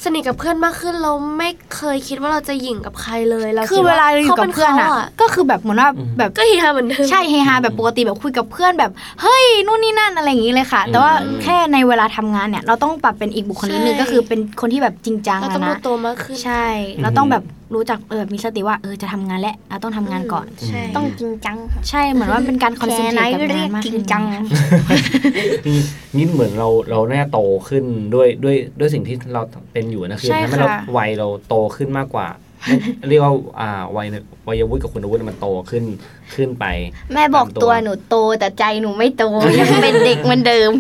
[0.04, 16.66] สนิทกับเพื่อนมากขึ้นเราไม่เคยคิดว่าเราจะหยิ่งกับใครเลยเราคือเวลาเราอยู่กับเพื่อนอะขาก็คือแบบเหมือนว่าแบบก็เฮียเหมือนเดิมใช่เฮฮาแบบปกติแบบคุยกับเพื่อนแบบเฮ้ยนู่นนี่นั่นอะไรอย่างงี้เลยค่ะ แต่ว่าอืมแค่ในเวลาทำงานเนี่ย เราต้องปรับเป็นอีกบุคลิกหนึ่งใช่ก็คือเป็นคนที่แบบจริงจังเราอะต้องดูนะโตมากขึ้นใช่
[17.02, 21.58] เราต้องแบบ รู้จักเออมีสติว่าเออจะทำงานและเราต้องทำงานก่อนใช่ต้องจริงจัง
[21.90, 24.24] ใช่เหมือนว่าเป็นการคอนเซนเทรตกับแค่ไหนงานมากเรียกจริขึ้งนจัง
[25.68, 25.80] นี่
[26.18, 27.84] นี่เหมือนเราเราแน่าโตขึ้น
[28.16, 29.42] ด้วยด้วยด้วยสิ่งที่เรา
[29.74, 32.28] เป็นอยู่นะคือใช่ทำให้เราค่ะวัยเราโตขึ้นมากกว่า
[33.10, 34.08] เรียกว่าอ่าวัย
[34.48, 35.84] วัยวุฒิกับคุณวุฒิมันโตขึ้น
[36.36, 36.66] ขึ้นไป
[37.14, 39.24] แม่บอกตัวหนูโตแต่ใจหนูไม่โต
[39.60, 40.72] ยังเป็นเด็กเหมือนเดิม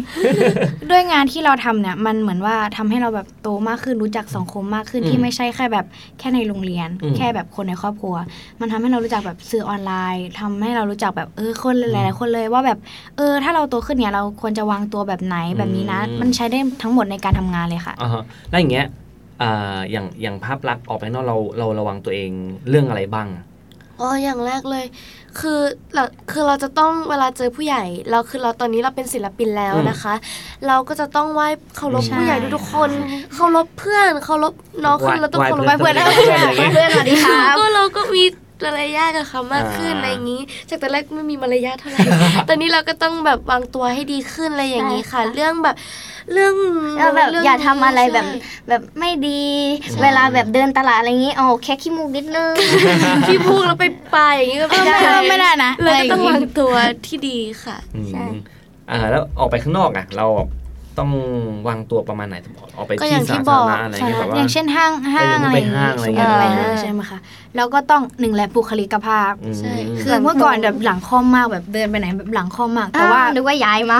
[0.89, 5.85] ด้วยงานที่เราทำเนี่ยมันเหมือนว่าทำให้เราแบบโตมากขึ้นรู้จักสังคมมากขึ้นอืมที่ไม่ใช่แค่แบบ
[6.19, 8.15] แค่ในโรงเรียนอืมแค่แบบคนในครอบครัว
[8.59, 12.79] มันทำให้เรารู้จักแบบสื่อออนไลน์ทำให้เรารู้จักแบบเออคนหลายๆคนเลยว่าแบบ
[13.17, 18.87] เออ ถ้าเราโตขึ้นเนี่ยเราควรจะวางตัวแบบไหนแบบนี้นะอืมมันใช้ได้ทั้งหมดในการทำงานเลยค่ะอ่าฮะแล้วอย่างเงี้ย
[19.41, 22.31] อ่าอย่างอย่างภาพลักษณ์ออกไปนอกเราเราระวังตัวเอง
[22.69, 23.27] เรื่องอะไรบ้าง
[24.01, 24.85] อะอ๋ออย่างแรกเลย
[25.39, 25.59] คือ
[25.95, 30.13] เราคือเราจะต้องเวลาเจอผู้ใหญ่ เราคือเราตอนนี้เราเป็นศิลปินแล้วนะคะ
[30.67, 32.89] เราก็จะต้องไหว้เคารพใช่ผู้ใหญ่ทุกๆคน
[33.33, 38.23] เคารพเพื่อนเคารพน้องคือเราต้องเคารพไหว้เพื่อนเพื่อนเพื่อนอะไรเงี้ยเพื่อนสวัสดีครับก็เราก็มี
[38.65, 41.99] มารยาทกับเขามากขึ้นอ่าอะไรอย่างนี้ จากตอนแรกไม่มีมารยาทเท่าไหร่
[42.49, 45.75] ตอนนี้เราก็ต้องแบบวางตัวให้ดีขึ้นอะไรอย่างนี้ค่ะ เรื่องแบบ
[46.33, 46.53] เรื่อง
[46.97, 49.43] แล้วแบบเรื่องอย่าทำอะไรแบบใช่แบบไม่ดี
[50.01, 52.53] เวลาแบบเดินตลาดอะไรอย่างนี้เอาแค่ขี้มูกนิดนึง
[53.27, 56.73] ที่พูดแล้วไปไปอย่างนี้ก็ไม่ได้เออไม่ได้นะเราก็ต้องอะไรอย่างงี้วางตัว
[57.05, 58.23] ที่ดีค่ะอืมใช่
[58.89, 60.25] อ่าแล้วออกไปข้างนอกอะ เรา
[60.99, 61.09] ต้อง
[61.67, 62.35] วางตัวประมาณไหน
[62.77, 67.19] ออกไปก็อย่าที่งที่สาบธาอกรณะอะไรใช่เงี้ยแบบว่าอย่างเช่นห้างห้างเอออะไรอย่างไปห้างอะไรอย่างเงี้เงี้ยไปห้างใช่ไหมคะ
[67.55, 73.99] แล้วก็ต้องหนึ่งแหละบุคลิกภาพมใช่คือเมื่อก่อนแบบหลังค่อมมากแบบเดินไปไหนแบบหลังค่อมมาก แต่ว่านึกว่าย้ายมา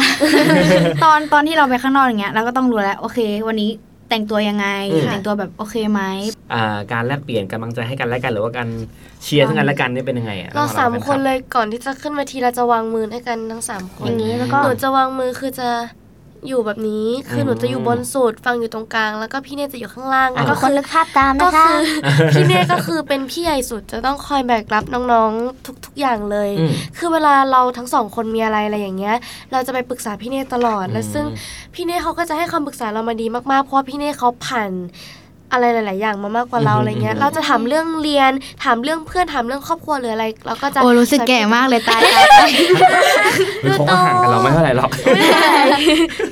[1.04, 3.72] ตอนตอนที่เราไปข้างนอกอย่างเงี้ยเราก็ต้องรู้แล้วโอเค วันนี้
[4.10, 6.02] แต่งตัวยังไงอืมแต่งตัวแบบโอเคไหม
[6.54, 8.68] อ่าการแลกเปลี่ยนกำลังใจให้กันและกันหรือว่าการ
[9.24, 15.70] เชียร์ทั้งกันและกันนี่เป็นยังไงอะเราสามแฟคนลับเลยก่อนที่จะขึ้นเวทีเราจะวางมือให้กันทั้งสามคอนย่างนี้แล้วก็หนูจะวางมือคือจะ
[16.48, 21.68] อยู่แบบนี้คือหนูจะอยู่บนสุดฟังอยู่ตรงกลาง แล้วก็พี่เนยจะอยู่ข้างล่างอะก็ทุกคคืนอนึกภาพตามก็นะคะ
[22.34, 29.16] คือพี่เนยก็คือเป็นพี่ใหญ่สุดจะต้องคอยแบกรับน้องๆทุก ๆอย่างเลยอืมคือเวลาเราทั้งสองคนมีอะไรอะไรอย่างเงี้ย
[29.52, 31.26] เราจะไปปรึกษาพี่เนยตลอด และซึ่ง
[31.74, 34.72] พี่เนยเขาก็จะให้คำปรึกษาเรามาดีมากๆเพราะว่าพี่เนยเขาผ่าน
[35.52, 38.32] อะไรหลาย ๆ อย่างมามากกว่าเราอืมอะไรเงี้ยอืมเราจะถามเรื่องเรียน
[38.64, 42.50] ถามเรื่องเพื่อน ถามเรื่องครอบครัวหรืออะไร เราก็จะโอ้รู้สึกแก่มากเลยตายตายตาย
[43.64, 44.92] หรือเขาก็ห่างกันเราไม่เท่าไหร่หรอก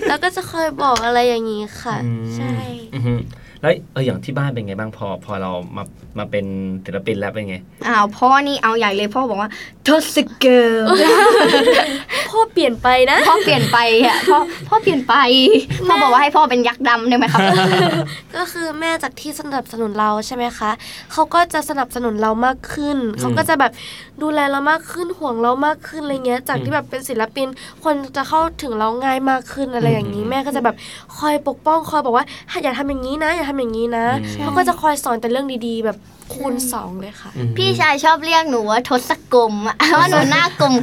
[0.09, 2.53] แล้วก็จะคอยบอกอะไรอย่างงี้ค่ะอืมใช่
[2.95, 3.13] อือฮึ
[3.61, 5.83] แล้วเอออย่างที่บ้านเป็นไงบ้างพอ พอเรามา
[6.17, 6.45] มาเป็น
[6.85, 9.49] ศิลปินแล้วเป็นไงอ้าวพ่อนี่เอาใหญ่เลยพ่อบอกว่า
[9.87, 10.87] ทศเกิร์ล
[12.29, 15.15] พ่อเปลี่ยนไปนะพ่อเปลี่ยนไปอะพ่อพ่อเปลี่ยนไป
[15.87, 17.41] พ่อบอกว่าให้พ่อเป็นยักษ์ดำได้ไหมครับ
[18.35, 20.71] ก็คือแม่จากที่สนับสนุนเราใช่ไหมคะ
[21.11, 23.71] เขาก็จะสนับสนุนเรามากขึ้นเขาก็จะแบบ
[24.21, 27.47] ดูแลเรามากขึ้นห่วงเรามากขึ้นอะไรเงี้ย จากที่แบบเป็นศิลปิน
[27.83, 30.75] คนจะเข้าถึงเราง่ายมากขึ้นอะไรอย่างนี้อืมแม่ก็จะแบบ
[31.17, 32.25] คอยปกป้องคอยบอกว่า
[32.63, 35.97] อย่าทำอย่างนี้นะอย่าทำอย่างนี้นะอืมเขาก็จะคอยสอนแต่เรื่องดีๆ แบบ
[36.33, 40.73] คูณสองเลยค่ะอืมพี่ชายชอบเรียกหนูว่าทศกลมอะว่าหนูหน้ากลม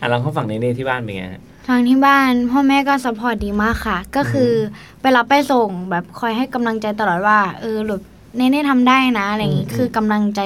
[0.00, 4.50] อะเราเข้าฝั่งนี้นี่ที่บ้านเป็นไงฮะทางที่บ้านพ่อแม่ก็ sup port ดีมากค่ะ ก็คือ
[5.00, 8.02] ไปรับไปส่งแบบคอยให้กำลังใจตลอดว่าเออลูก
[8.36, 10.40] เน่เน่ทำได้นะอะไรอย่างงี้อืมคือกำลังใจ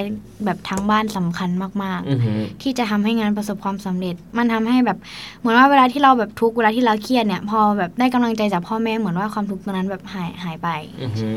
[0.44, 1.50] แบบทั้งบ้านสำคัญ
[1.82, 4.98] มากอือฮึๆที่จะทำให้งานประสบความสำเร็จ มันทำให้แบบ
[5.38, 10.68] เหมือนว่าเวลาที่เราแบบทุกข์เวลาที่เราเครียดเนี่ย พอแบบได้กำลังใจจากพ่อแม่เหมือนว่าความทุกข์ตรงนั้นแบบหายหายไป
[11.02, 11.28] อือฮึ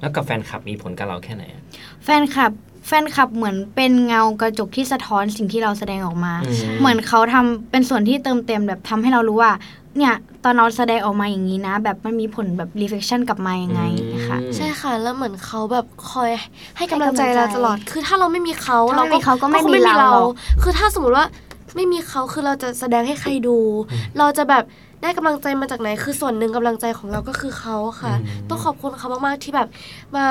[0.00, 1.62] แล้วกับแฟนคลับมีผลกับเราแค่ไหนอะ
[2.04, 2.52] แฟนคลับ
[2.86, 9.52] แฟนคลับเหมือนเป็นเงากระจกที่สะท้อนสิ่งที่เราแสดงออกมาอืมเหมือนเขาทำเป็นส่วนที่เติมเต็มแบบทำให้เรารู้ว่า
[9.96, 13.82] เนี่ย ตอนเราแสดงออกมาอย่างนี้นะ แบบมันมีผลแบบ reflection กลับมายังไง
[14.14, 16.30] นะคะอืมใช่ค่ะ แล้วเหมือนเขาแบบคอย
[16.76, 20.30] ให้กำลังใจเราตลอด คือถ้าเราไม่มีเขาถ้าไม่มีเขาก็ไม่คงมีเราหรอก
[20.62, 21.26] คือถ้าสมมติว่า
[21.76, 23.56] ไม่มีเขาคือเราจะแสดงให้ใครดู
[24.18, 24.64] เราจะแบบ
[25.02, 29.68] ได้กำลังใจมาจากไหนคือส่วนหนึ่งกำลังใจของเราก็คือเขาค่ะอืมต้องขอบคุณเขามากๆที่แบบ
[30.16, 30.26] มา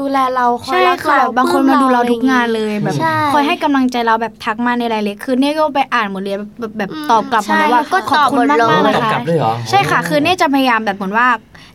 [0.00, 11.26] ดูแลเราคอยใช่รักค่ะเราบางคนมาดูเราทุกงานเลยเลยแบบใช่คอยให้กำลังใจเราแบบทักมาในรายละเอียดคือเนี่ยก็ไปอ่านหมดเลยแบบแบบแบบอืมตอบกลับหมาเลยว่าใช่ก็ขอบคุณตอบหมมากดเลยมากๆเลยตอบค่ะกลับด้วยเหรอใช่ค่ะ คือเนี่ยจะพยายามแบบเหมือนว่า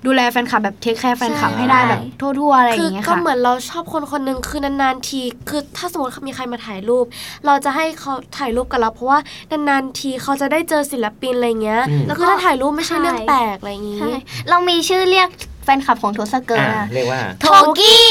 [0.05, 7.05] ดูแลแฟนคลับแบบเทคแคร์แฟนคลับให้ได้แบบทั่วๆอะไรอคือย่างเงี้ยก็ค่ะเหมือนเราชอบคนคนหนึ่งคือนานๆที คือถ้าสมมติมีใครมาถ่ายรูป
[7.45, 9.19] เราจะให้เขาถ่ายรูปกับเราเพราะว่า
[9.51, 14.11] นานๆทีเขาจะได้เจอศิลปินอะไรเงี้ยอืมแล้วคือถ้าถ่ายรูปไม่ใช่เรื่องแปลกอะไรอย่างงี้ใช่
[14.49, 17.45] เรามีชื่อเรียกแฟนคลับของทศเกิร์ลอ่าอะเรียกว่าโท
[17.79, 18.01] กี้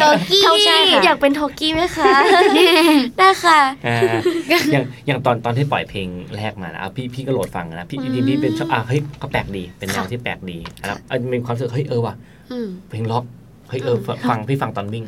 [0.00, 2.12] โทกี้ใช่ค่ะอยากเป็นโทกี้ไหมคะ
[3.18, 3.98] ได้ค่ะอ่า
[4.72, 12.14] อย่างอย่างตอนตอนที่ปล่อยเพลงแรกมานะอะพี่พี่ก็โหลดฟังนะพี่อืมดีพี่เป็นชอบอะเฮ้ยก็แปลกดีเป็นแนวค่ะที่แปลกดีนะครับเออมีความรู้สึกเฮ้ยเออว่ะ
[12.52, 13.24] อืมเพลงร็อก
[13.68, 15.04] เฮ้ยเออฟังฟังพี่ฟังตอนวิ่ง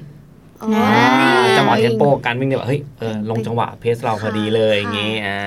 [0.63, 5.39] อ๋ออ่าอ่าจังหวะ tempo การวิ่งเนี่ยแบบเฮ้ยเออลงจังหวะ pace เราพอดีเลยอย่างงี้อ่า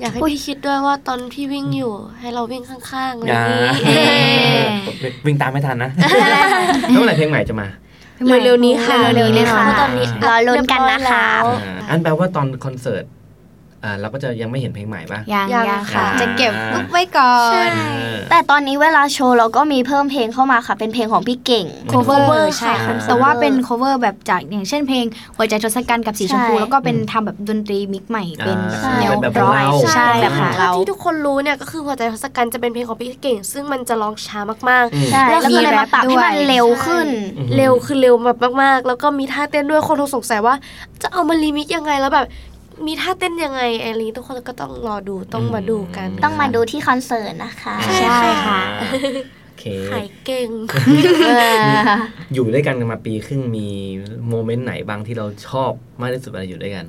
[0.00, 3.70] อยากให้พี่คิดด้วยว่าตอนพี่วิ่งอยู่ ให้เราวิ่งข้างๆอะไรออ่าย่างงี้
[5.26, 5.90] วิ่งตามไม่ทันนะ
[6.90, 7.68] แล้วเมื่อไหร่เพลงใหม่จะมา
[8.44, 13.04] เร็วๆนี้ค่ะเร็วๆนี้ค่ะเพราะตอนนี้รอลุ้นกันนะคะเรียบร้อยแล้วอ่าอันแปลว่าตอนคอนเสิร์ต
[13.84, 17.34] อ่าเราก็จะยังไม่เห็นเพลงใหม่ป่ะยังยังยังค่ะอ่าจะเก็บอุ๊บไว้ก่อ
[17.68, 17.70] น
[18.30, 25.04] แต่ตอนนี้เวลาโชว์เราก็มีเพิ่มเพลงเข้ามาค่ะ เป็นเพลงของพี่เก่ง cover cover ใช่ค่ะค่ะแต่ว่าเป็น cover แบบจากอย่างเช่นเพลง
[25.36, 37.08] หัวใจทศกัณฐ์กับสีชมพูใช่แล้วก็เป็นทำแบบดนตรี mix ใหม่เป็นอ่าแนวเป็นแบบร็อกเราใช่แบบค่ะเราที่ทุกคนรู้เนี่ยก็คือหัวใจทศกัณฐ์จะเป็นเพลงของพี่เก่ง ซึ่งมันจะร้องช้ามากอืมใช่แล้วก็เลยมาปรับให้มันเร็วขึ้น
[37.38, 40.54] อืมๆเร็วคือเร็วแบบมากๆ แล้วก็มีท่าเต้นด้วยคนคงสงสัยว่า
[41.02, 42.26] จะเอามารีมิกยังไงแล้วแบบ
[42.86, 48.60] มีท่าเต้นยังไงอะไรอย่างนี้ทุกคนก็ต้องรอดูต้องมาดูกันต้องมาดูที่คอนเสิร์ตนะคะใช่ค่ะ
[49.46, 50.48] โอเคขายเก่ง
[51.26, 51.30] เอ
[51.60, 51.62] อ
[52.34, 53.68] อยู่ด้วยกันมาปีครึ่งมี
[54.28, 56.84] โมเมนต์ไหนบ้างที่เราชอบมากที่สุดเวลาอยู่ด้วยกัน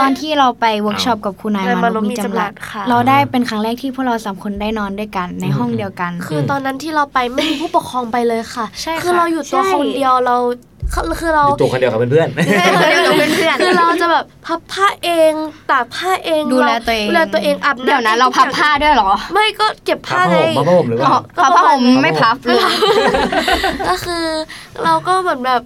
[0.00, 10.36] ตอนที่เราไปเวิร์กช็อปกับคุณนายนายมามานพพมีมีจำจำรัรัดดค่ะเราได้เป็นครั้งแรกที่พวกเราสามคนได้นอนด้วยกันในห้องเดียวกัน คือตอนนั้นที่เราไปไม่มีผู้ปกครองไปเลยค่ะใช่ค่ะคือเราอยู่ตัวใช่คนเดียวเรา
[10.94, 15.32] คือคือเราอยู่ตัวคนเดียวกับเพื่อนเดียวกับเพื่อนคือเราจะแบบพับผ้าเอง
[15.70, 22.58] ตากผ้าเองดูแลราตัวเองดูแลตัวเองอาบๆน้ำเดี๋ยวนะเราพับผ้าด้วยเหรอ ไม่ก็เก็บๆผ้าผ้าไงห่มผ้าห่มหรือว่าพับผ้าห่มไม่พับเลย
[23.88, 24.24] ก็คือ
[24.84, 25.62] เราก็เหมือนแบบ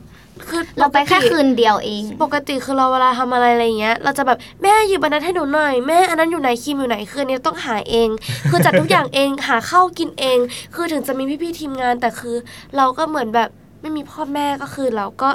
[0.51, 8.09] คือเราไปแค่คืนเดียวเอง ปกติคือเราเวลาทำอะไรอะไรอย่างเงี้ย เราจะแบบแม่หยิบอันนั้นให้หนูหน่อย แม่อันนั้นอยู่ไหนครีมอยู่ไหนคืออันนี้ต้องหาเอง
[8.51, 10.39] คือจัดทุกอย่างเองหาข้าวกินเอง
[10.75, 12.37] คือถึงจะมีพี่ๆทีมงานแต่คือ
[12.77, 13.51] เราก็เหมือนแบบ
[13.85, 15.31] ไม่มีพ่อแม่ก็คือเราก็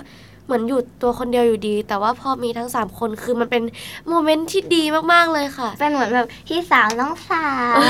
[0.45, 3.63] เหมือนอยู่ตัวคนเดียวอยู่ดี แต่ว่าพอมีทั้งสามคนคือมันเป็น
[4.07, 4.83] โมเมนต์ที่ดี
[5.13, 7.83] มากๆเลยค่ะ เป็นเหมือนแบบพี่สาวน้องสาว อ่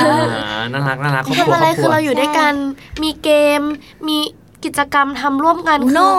[0.59, 2.53] าน่ารักน่ารักครอบครัวทำอะไรครอบคคืรัอว เราอยู่ด้วยกัน
[3.03, 3.29] มีเก
[3.59, 3.61] ม
[4.07, 4.17] มี
[4.65, 6.09] กิจกรรมทำร่วมกันอูคือโน่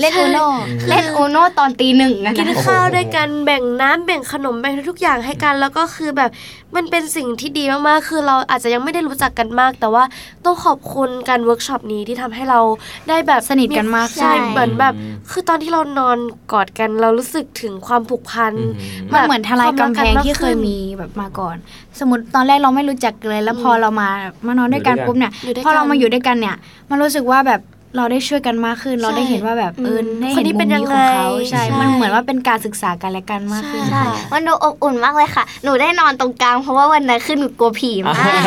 [0.00, 0.46] เล่นอูโน่
[0.88, 6.30] เล่นโอโน่ตอนตีหนึ่งอะกินนะข้าวด้วยกันแบ่งน้ำแบ่งขนมแบ่งทุกๆอย่างให้กัน แล้วก็คือแบบ
[6.76, 10.04] มันเป็นสิ่งที่ดีมากๆคือเราอาจจะยังไม่ได้รู้จักกันมาก แต่ว่า
[10.44, 12.60] ต้องขอบคุณการเวิร์กช็อปนี้ที่ทำให้เรา
[13.08, 14.94] ได้แบบสนิทกันมากใช่ขึ้นเหมือนแบบ
[15.30, 16.18] คือตอนที่เรานอน
[16.52, 18.64] กอดกันเรารู้สึกถึงความผูกพันอื
[19.06, 21.56] มมันเหมือนทลายกำแพงความรักกันมากที่เคยมีแบบมาก่อน
[21.98, 24.08] สมมติตอนแรกเราไม่รู้จักเลย แล้วพอเรามา
[24.46, 26.56] มานอนด้วยกันอยู่ด้วยกันปุ๊บเนี่ยอยู่ด้วยพอเรากันมาอยู่ด้วยกันเนี่ย
[26.90, 27.60] มันรู้สึกว่าแบบ
[27.96, 38.42] เราได้ช่วยกันมากขึ้น เราได้เห็นว่าแบบเอออืมได้คเห็นนนี้มุเป็มนยันี้งของเขาไงใช่ใช่มันเหมือนว่าเป็นการศึกษากันและกันมากขึ้นใช่มันดูอบอุ่นมากเลยค่ะ หนูได้นอนตรงกลางเพราะว่าวันนั้นขึ้นหนูกลัวผีมาก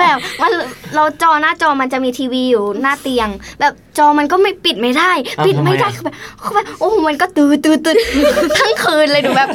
[0.00, 0.52] แบบมัน
[0.94, 3.28] เราจอหน้าจอมันจะมีทีวีอยู่หน้าเตียง
[3.60, 7.96] แบบจอมันก็ไม่ปิดไม่ได้อ้าวปิดไม่ได้ทำไมอะคือแบบคือแบบโอ้โหมันก็ตื่นตื่นตื่น
[8.58, 9.48] ทั้งคืนเลยหนูแบบ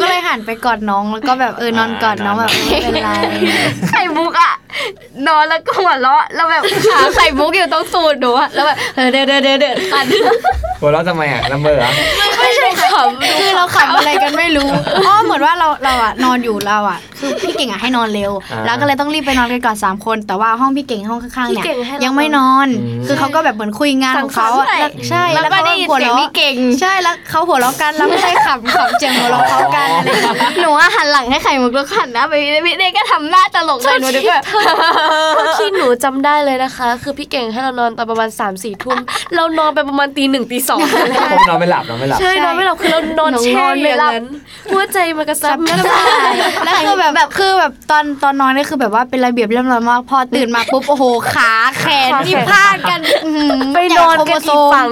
[0.00, 3.10] ก็เลยหันไปกอดน้องแล้วก็แบบเออนอนกอดน้องแบบไม่เป็นไร
[3.88, 4.52] ไข่มุกอะ
[5.26, 10.04] นอนแล้วก็หัวเราะแล้วแบบขาไข่มุกอยู่ตรงสูดหนูอะแล้วแบบเออเดินเดินเดินเดินคัน
[10.80, 11.90] หัวเราะทำไมอะละเมอเหรอ
[12.38, 14.68] ไม่ใช่ขำคือเราขำอะไรกันไม่รู้
[15.06, 34.44] อ๋อเหมือนว่าเราเราอะนอนอยู่เราอะคือพี่เก่งอะให้นอนเร็วอ่าแล้วก็เลยต้องรีบไปนอนกันก่อนสามคน แต่ว่าห้องพี่เก่งห้องข้างๆพี่เนี่ยเก่งให้เรายังไม่นอนอืมคือเขาก็แบบเหมือนคุยงานของเขาอะสั่งสรรค์แล้วใช่แล้วก็ได้ยินเสียงพี่เก่งใช่แล้วเขาหัวเราะกันเราก็เลยขำขำเจียงหัวเราะเขากันอะไรอย่างเงี้ยหนูอะหันหลังให้ไข่มุกแล้วหันหน้าไปพี่เนพี่เนก็ทำหน้าตลกใส่หนูด้วยแบบ
[35.58, 38.98] ที่หนูจำได้เลยนะคะ คือพี่เก่งให้เรานอนตอนประมาณ3ามสี่ทุ่ม
[39.34, 40.80] เรานอนไปประมาณตีหนึ่งตีสอง
[41.32, 44.26] ผมนอนไม่หลับนอนไม่หลับ ใช่นอนไม่หลับคือเรานอนหนูแช่นอนอไม่ย่างหลับนั้น
[44.70, 45.56] หัวใจมันกระซับ
[45.86, 46.10] ใช่
[46.64, 51.04] แล้วคือแบบแบบคือแบบตอนตอนนอนนี่คือแบบว่าเป็นระเบียบเรียบร้อยมากพอตื่นมาปุ๊บโอ้โห
[51.34, 54.86] ขาแขนนี่พาดกันอื้อหือไปนอนกันแจอีกโครโมโซมฝั่ง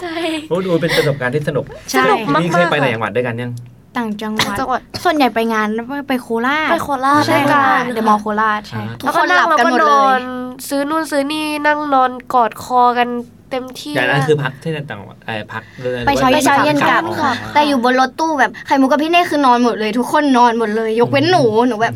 [0.00, 0.14] ใช่
[0.48, 3.52] โอ้ดูเป็นประสบการณ์ที่สนุกใช่สนุกมากนี่เคยไปต่างจังหวัดด้วยกันยัง
[3.96, 5.68] ต่างจังหวัดจังหวัด ส่วนใหญ่ไปงาน
[6.08, 10.22] ไปโคราช ไปโคราชใช่ด้วยกัค่ะนเดอะมอลล์โคราชใช่ทุกคนหลับกันหมดแวเลนอยน
[10.68, 13.08] ซื้อนู่นซื้อนี่นั่งนอนกอดคอกัน
[13.50, 21.94] เต็มที่อย่างนั้นคือพักที่ต่างจังหวัดเออพักเดินไปเช้าไปเช้าเย็นกลับอ๋อค่ะ แต่อยู่บนรถตู้แบบไข่มุกกับพี่เน่คือนอนหมดเลย ทุกคนนอนหมดเลย ยกเว้นหนูหนูแบบ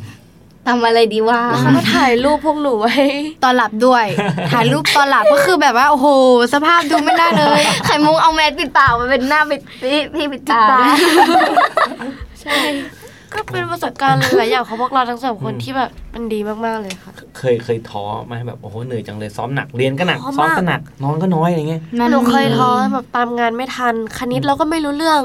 [0.67, 2.95] ทำอะไรดีวะเขาก็ถ่ายรูปพวกหนูไว้
[3.45, 4.05] ตอนหลับด้วย
[4.53, 6.07] ถ่ายรูปตอนหลับก็คือแบบว่าโอ้โห
[6.55, 10.63] สภาพดูไม่ได้เลยไข่มุกเอาแมสปิดปากมาเป็นหน้าปิดพี่พี่ปิดตา
[12.41, 12.57] ใช่
[13.35, 25.21] ก็เป็นประสบการณ์หลายๆอย่างของพวกเราทั้งสองคนที่แบบมันดีมากๆเลยค่ะ เคยเคยท้อไหมแบบโอ้โหเหนื่อยจังเลยซ้อมหนักเรียนก็หนักท้อมากซ้อมก็หนักนอนก็น้อยอะไรเงี้ยมันหนูเคยมีท้อแบบตามงานไม่ทัน คณิตเราก็ไม่รู้เรื่อง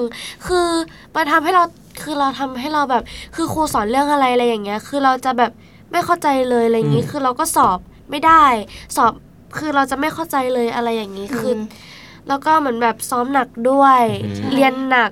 [0.48, 0.68] คือ
[1.16, 1.64] มันทำให้เรา
[2.02, 3.04] คือเราทำให้เราแบบ
[3.36, 5.52] คือครูสอนเรื่องอะไรอะไรอย่างเงี้ย คือเราจะแบบ
[5.92, 7.80] ไม่เข้าใจเลยอะไรอย่างงี้อืมคือเราก็สอบ
[8.10, 8.44] ไม่ได้
[8.96, 9.14] สอบ
[9.58, 11.60] คือเราจะไม่เข้าใจเลยอะไรอย่างงี้คืออ
[12.28, 14.02] แล้วก็เหมือนแบบซ้อมหนักด้วย
[14.54, 15.12] เรียนหนัก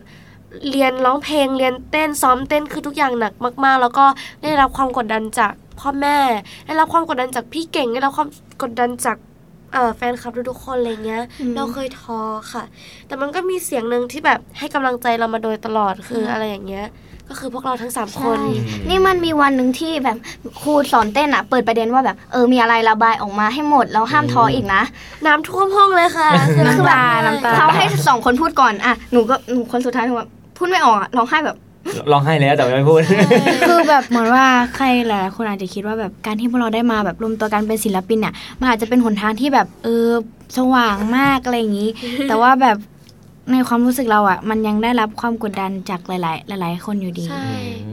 [0.70, 3.34] เรียนร้องเพลงเรียนเต้นซ้อมเต้นคือทุกอย่างหนัก
[3.64, 4.06] มาก ๆ แล้วก็
[4.44, 6.18] ได้รับความกดดันจากพ่อแม่
[6.66, 8.30] ได้รับความกดดันจากพี่เก่งได้รับความ
[8.62, 9.29] กดดันจากเอ่อ
[9.98, 12.20] แฟนคลับทุกๆคนอะไรเงี้ยอืมเราเคยท้อ
[12.54, 12.64] ค่ะ
[13.08, 16.88] แต่มันก็มีเสียงหนึ่งที่แบบให้กำลังใจเรามาโดยตลอดคืออะไรอย่างเงี้ย
[17.30, 20.18] ก็คือพวกเราทั้งสามคนใช่นี่มันมีวันหนึ่งที่แบบ
[20.62, 24.82] ครูสอนเต้นอะ เปิดประเด็นว่าแบบเออมีอะไรระบายออกมาให้หมดแล้วห้ามท้ออีกนะ
[25.26, 31.58] น้ำท่วมห้องเลยค่ะคือน้ำคือแบบตาน้ำตาเขาให้สองคนพูดก่อนอะหนูก็หนูคนสุดท้ายหนูแบบพูดไม่ออกอะร้องไห้แบบ
[32.12, 33.02] ร้องไห้แล้วแต่ไม่พูด
[33.68, 40.08] คือแบบเหมือนว่าใครหลายๆคนอาจจะคิดว่าแบบการที่พวกเราได้มาแบบรวมตัวกันเป็นศิลปินเนี่ยมันอาจจะเป็นหนทางที่แบบเออ
[40.58, 41.90] สว่างมากอะไรอย่างนี้
[42.28, 42.78] แต่ว่าแบบ
[43.52, 47.48] ในความรู้สึกเราอะ มันยังได้รับความกดดันจากหลาย ๆ หลาย ๆ คนอยู่ดีใช่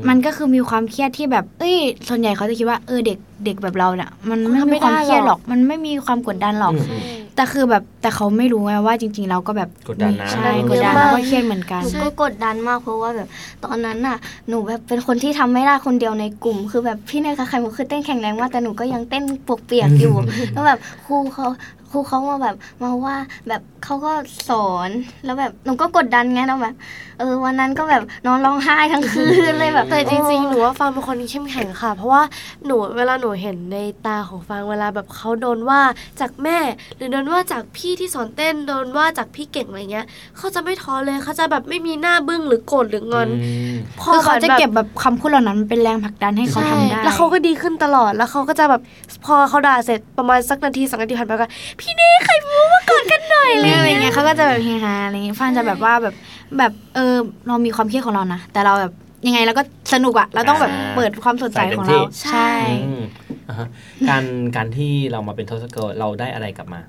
[0.08, 1.76] มันก็คือมีความเครียดที่แบบ เอ้ย
[2.08, 13.28] ส่วนใหญ่เขาจะคิดว่าเออเด็กเด็กแบบเราเนี่ยมันไม่มีความเครียดหรอก มันไม่มีความกดดันหรอกอืม แต่คือแบบแต่เขาไม่รู้ไงว่าจริง ๆ เราก็แบบกดดันนะ ใช่กดดันแล้วก็เครียดเหมือนกัน หนูก็กดดันมากเพราะว่าแบบ
[13.64, 14.16] ตอนนั้นน่ะ
[14.48, 20.14] หนูแบบเป็นคนที่ทำไม่ได้คนเดียวในกลุ่ม คือแบบพี่เนยกับใครมุกคือเต้นแข็งแรงมากแต่หนูก็ยังเต้นปวกเปียกอยู่
[20.52, 21.46] แล้วแบบครูเขา
[21.90, 23.16] ครูเขามาแบบมาว่า
[23.48, 24.12] แบบเขาก็
[24.48, 24.90] สอน
[25.24, 26.74] แล้วแบบหนูก็กดดันไงแล้วแบบ
[27.18, 32.22] เออวันนั้นก็แบบนอนร้องไห้ทั้งคืนเลยแบบแต่จริงๆหนูว่าฟังเป็นคนที่เข้มแข็งค่ะ เพราะว่า
[32.66, 35.80] หนูเวลาหนูเห็นในตาของฟังเวลาแบบเขาโดนว่า
[36.20, 36.58] จากแม่
[36.96, 40.06] หรือโดนว่าจากพี่ที่สอนเต้นโดนว่าจากพี่เก่งอะไรเงี้ย
[40.36, 43.28] เขาจะไม่ท้อเลยเขาจะแบบไม่มีหน้าบึ้งหรือโกรธหรืองอน
[43.70, 48.82] มคือเขาจะแบบเก็บแบบคำพูดเหล่านั้นเป็นแรงผลักดันให้เขาทำได้ใช่แล้วเขาก็ดีขึ้นตลอดแล้วเขาก็จะแบบ
[49.24, 51.46] พอเขาด่าเสร็จประมาณสักนาทีสองนาทีผ่านไปก็
[51.80, 56.14] พี่เน่ไข่มุกมากอดกันหน่อยอะไรเลยอย่างเงี้ยเขาก็จะแบบเฮฮาอะไรเงี้ยฟันจะแบบว่าแบบ
[56.58, 57.14] แบบเออ
[57.48, 58.92] เรามีความเครียดของเรานะแต่เราแบบ
[59.26, 59.62] ยังไงเราก็
[59.92, 62.50] สนุกอะเราต้องแบบอ่าเปิดความสดใสของใส่เต็มที่เราใช่
[62.86, 63.02] อืม
[63.48, 63.68] อ่าฮะ
[64.08, 64.24] การ
[64.56, 66.80] การที่เรามาเป็นทศกัณฐ์เราได้อะไรกลับมา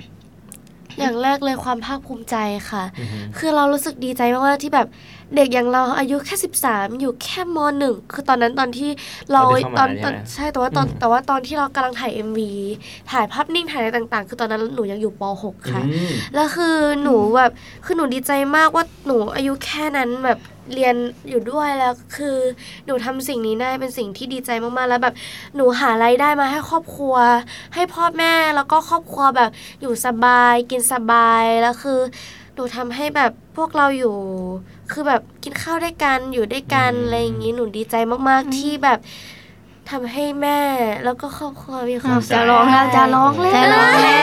[0.99, 2.35] อย่างแรกเลยความภาคภูมิใจ
[2.71, 4.87] ค่ะอือฮึคือเรารู้สึกดีใจมากๆที่แบบ
[5.35, 6.35] เด็กอย่างเราอายุแค่
[6.67, 8.89] 13 อยู่แค่มหนึ่งคือตอนนั้นตอนที่
[9.31, 12.39] เราเราได้เข้ามาตอนใช่ไหมตอนใช่แต่ว่าตอนอืมแต่ว่าตอนที่เรากำลังถ่าย MV
[13.11, 17.51] ถ่ายภาพนิ่งถ่ายอะไรต่างๆ คือตอนนั้นหนูยังอยู่ป .6 ค่ะอืมแล้วคือหนูแบบ
[17.85, 20.39] คือหนูดีใจมากว่าหนูอายุแค่นั้นแบบ
[20.73, 20.95] เรียน
[21.29, 22.37] อยู่ด้วยแล้วคือ
[22.85, 25.15] หนูทำสิ่งนี้ได้เป็นสิ่งที่ดีใจมากๆแล้วแบบ
[25.55, 27.15] หนูหารายได้มาให้ครอบครัว
[27.75, 29.51] ให้พ่อแม่แล้วก็ครอบครัวแบบ
[29.81, 31.99] อยู่สบาย กินสบายแล้วคือ
[32.55, 34.15] หนูทำให้แบบพวกเราอยู่
[34.91, 37.95] คือแบบกินข้าวด้วยกันอยู่ด้วยกันอืมอะไรอย่างนี้หนูดีใจ
[38.29, 38.99] มากๆที่แบบ
[39.89, 40.59] ทำให้แม่
[41.03, 44.19] แล้วก็ครอบครัวมีความภูมิใจจะร้องแล้วจะร้องแล้วจะร้องแล้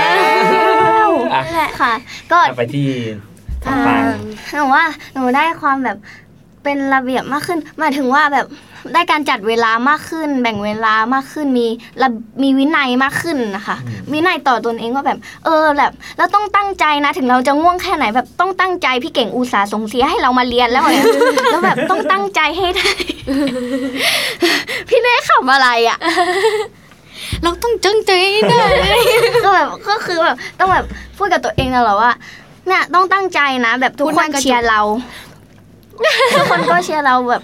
[1.07, 1.93] วอะนั่นแหละค่ะ
[2.31, 2.89] ก็กลับไปที่
[3.65, 3.97] ทางฟัง
[4.55, 4.85] หนูว่า
[5.15, 5.97] หนูได้ความแบบ
[6.65, 8.47] เป็นระเบียบมากขึ้นหมายถึงว่าแบบ
[8.93, 11.67] ได้การจัดเวลามากขึ้น แบ่งเวลามากขึ้นมี
[12.03, 12.09] ระ
[12.43, 21.07] มีวินัยมากขึ้นนะคะอืมวินัยต่อตนเองว่าแบบ เออแบบเราต้องตั้งใจนะถึงเราจะง่วงแค่ไหนแบบต้องตั้งใจพี่เก่งอุตสาห์ส่งเสียให้เรามาเรียนแล้วเนี่ย
[21.51, 22.91] แล้วแบบต้องตั้งใจให้ได้
[24.89, 25.99] พี่เน่ขับอะไรอะ
[27.43, 28.63] เราต้องจังใจให้ได้
[29.45, 30.85] ก็แบบก็คือแบบต้องแบบ
[31.19, 32.13] พูดกับตัวเองตลอดว่า
[32.69, 34.81] เนี่ยต้องตั้งใจนะ แบบทุกพูดคหน้านกระจกเชียร์เรา
[36.35, 37.43] ทุกคนก็เชียร์เราแบบ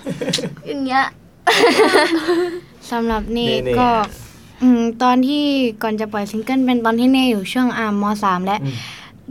[0.66, 1.04] อย่างเงี้ย
[2.90, 4.06] สำหรับนี่นี่ๆก็อะ
[4.62, 5.44] อืมตอนที่
[5.82, 8.76] ก่อนจะปล่อยซิงเกิลเป็นตอนที่เน่อยู่ช่วงอ่ามสามและ อืม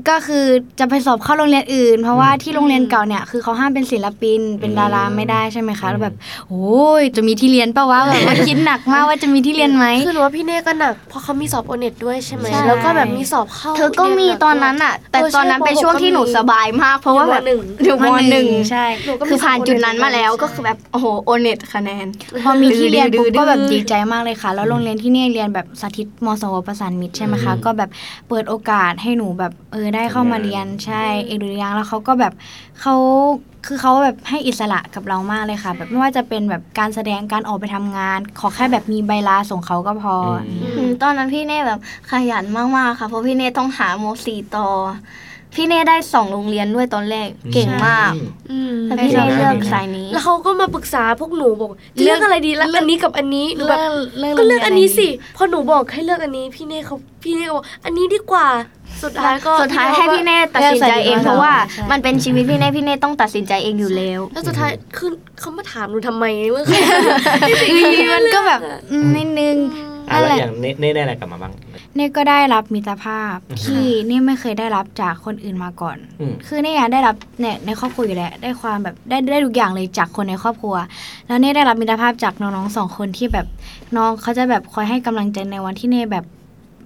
[0.10, 0.46] ก็คือ
[0.80, 6.16] จะไปสอบเข้าโรงเรียนอื่น เพราะว่าที่โรงเรียนเก่าเนี่ยคือเขาห้ามเป็นศิลปินเป็นดาราไม่ได้ใช่ไหมคะแล้วแบบ
[6.50, 22.08] โอ้ยจะมีที่เรียนปะวะแบบว่าคิดหนักมากว่าจะมีที่เรียนไหมคือหนูว่าพี่เน่ก็หนักเพราะเขามีสอบโอเน็ตด้วยใช่ไหมใช่แล้วก็แบบมีสอบเข้าเธอก็มีตอนนั้นอะ แต่ตอนนั้นเป็นช่วงที่หนูสบายมาก เพราะว่าแบบหนึ่งอยู่มหนึ่งใช่หนูก็มีคือผ่านสอบจุดนั้นมาแล้วใช่ก็คือแบบโอ้โหโอเน็ตคะแนน
[22.44, 27.90] พอมีที่เรียนปุ๊บดื้อๆก็แบบดีใจมากเลยค่ะ แล้วโรงเรียนที่เนี่ยเรียนแบบสาธิตมสวประสานมิตรใช่ไหมคะอืมก็แบบ
[28.30, 32.34] เปิดโอกาสให้หนูแบบเออได้เข้ามาเรียนใช่เอกดุริยางค์แล้วเขาก็แบบ
[32.82, 32.96] เขา
[33.66, 41.80] คือเขาแบบให้อิสระกับเรามากเลยค่ะ แบบไม่ว่าจะเป็นแบบการแสดงการออกไปทำงาน ขอแค่แบบมีใบลาส่งเขาก็พอออืมอืมตอนนั้นพี่เน่แบบ
[42.12, 42.46] ขยัน
[42.78, 44.70] มากๆค่ะเพราะพี่เน่ต้องหาโมสี่ต่อ
[45.56, 48.12] พี่เน่ได้สองโรงเรียนด้วยตอนแรกเก่งมาก
[48.52, 51.72] อืมแต่พี่เน่เลือกสายนี้ แล้วเขาก็มาปรึกษาพวกหนูบอก
[52.04, 53.80] เลือกอะไรดีแล้วอันนี้กับอันนี้หนูแบบ
[54.20, 58.48] เลิกก็เลือกอันนี้สิพอหนูบอกให้เลือกอันนี้ พี่เน่เขาพี่เน่ก็บอกอันนี้ดีกว่า
[59.04, 66.64] สุดท้ายก็สุดท้ายให้พี่เน่ตัดสินใจเองเลือกสายนี้เพราะว่าใช่มันเป็นชีวิตพี่เน่พี่เน่ต้องตัดสินใจเองอยู่แล้ว แล้วสุดท้ายคือเขามาถามหนูทำไมว่า
[68.16, 68.60] มันก็แบบ
[68.92, 69.56] อืมนิดนึง
[70.12, 71.54] อะนั่นแล้วแหละอย่างเน่เน่ได้อะไรกลับมาบ้าง
[71.96, 80.76] เนี่ยก็ได้รับมิตรภาพอือฮึที่เนี่ยไม่เคยได้รับจากคนอื่นมาก่อนอืมคือเนี่ยได้รับเนี่ยในครอบครัวอยู่แล้วได้ความแบบได้ได้ทุกอย่างเลยจากคนในครอบครัว
[81.28, 83.48] แล้วเนี่ยได้รับมิตรภาพจากน้องๆสองคนที่แบบ
[83.98, 86.26] น้องเขาจะแบบคอยให้กำลังใจในวันที่เน่แบบ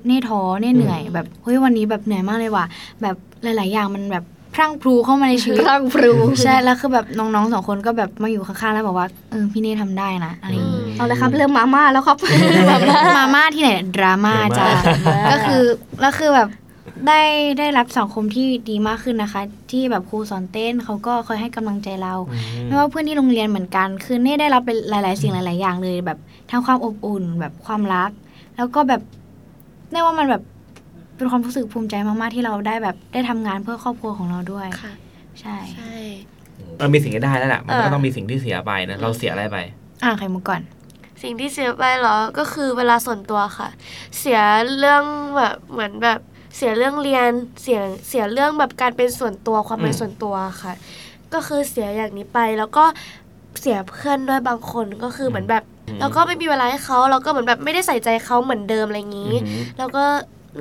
[0.07, 2.65] เน่ท้อเน่เหนื่อยแบบเฮ้ยวันนี้แบบเหนื่อยมากเลยว่ะ
[3.01, 4.23] แบบหลาย ๆ อย่างมันแบบ
[4.55, 12.17] พรั่งพรูเข้ามาในชีวิตพรั่งพรูใช่แล้วคือแบบน้องๆสองคนก็แบบมาอยู่ข้างๆแล้วบอกว่าเออพี่เน่ทำได้นะอะไรอย่างงี้เอาเลยครับเริ่มมาม่าแล้วครับ
[13.17, 15.63] มาม่าที่ไหนดราม่าจ้าดราม่าก็คือ
[16.01, 16.49] แล้วคือแบบ
[17.07, 17.21] ได้
[17.59, 19.41] ได้รับสังคมที่ดีมากขึ้นนะคะ
[19.71, 22.13] ที่แบบครูสอนเต้นเขาก็คอยให้กำลังใจเรา
[22.65, 26.17] ไม่ว่าเพื่อนที่โรงเรียนเหมือนกัน คือเน่ได้รับเป็นหลาย ๆ สิ่งหลาย ๆ อย่างเลยแบบ
[26.51, 28.11] ทั้งความอบอุ่นแบบความรัก
[28.55, 29.01] แล้วก็แบบ
[29.91, 30.41] เน่ว่ามันแบบ
[31.23, 34.93] เป็นความรู้สึกภูมิใจมากๆที่เราได้แบบได้ทำงานเพื่อครอบครัวของเราด้วยค่ะ
[35.41, 35.93] ใช่ใช่
[36.81, 39.57] มันมีสิ่งที่ได้แล้วแหละมันก็เออต้องมีสิ่งที่เสียไปนะเราเสียอะไรไป
[40.03, 40.61] อ่าไข่มุกก่อน
[41.23, 43.69] สิ่งที่เสียไปเหรอก็คือเวลาส่วนตัวค่ะ
[44.19, 44.39] เสีย
[44.77, 45.03] เรื่อง
[45.37, 46.19] แบบเหมือนแบบ
[46.55, 47.29] เสียเรื่องเรียน
[47.61, 50.73] เสียเสียเรื่องแบบการเป็นส่วนตัวความเป็นอืมส่วนตัวค่ะ
[51.33, 52.83] ก็คือเสียอย่างนี้ไปแล้วก็
[53.59, 55.63] เสียเพื่อนด้วยบางคนก็คือเหมือนแบบ
[55.99, 60.03] เราก็ไม่มีเวลาให้เขาเราก็เหมือนแบบไม่ได้ใส่ใจเขาเหมือนเดิมอะไรอย่างนี้อือหือแล้วก็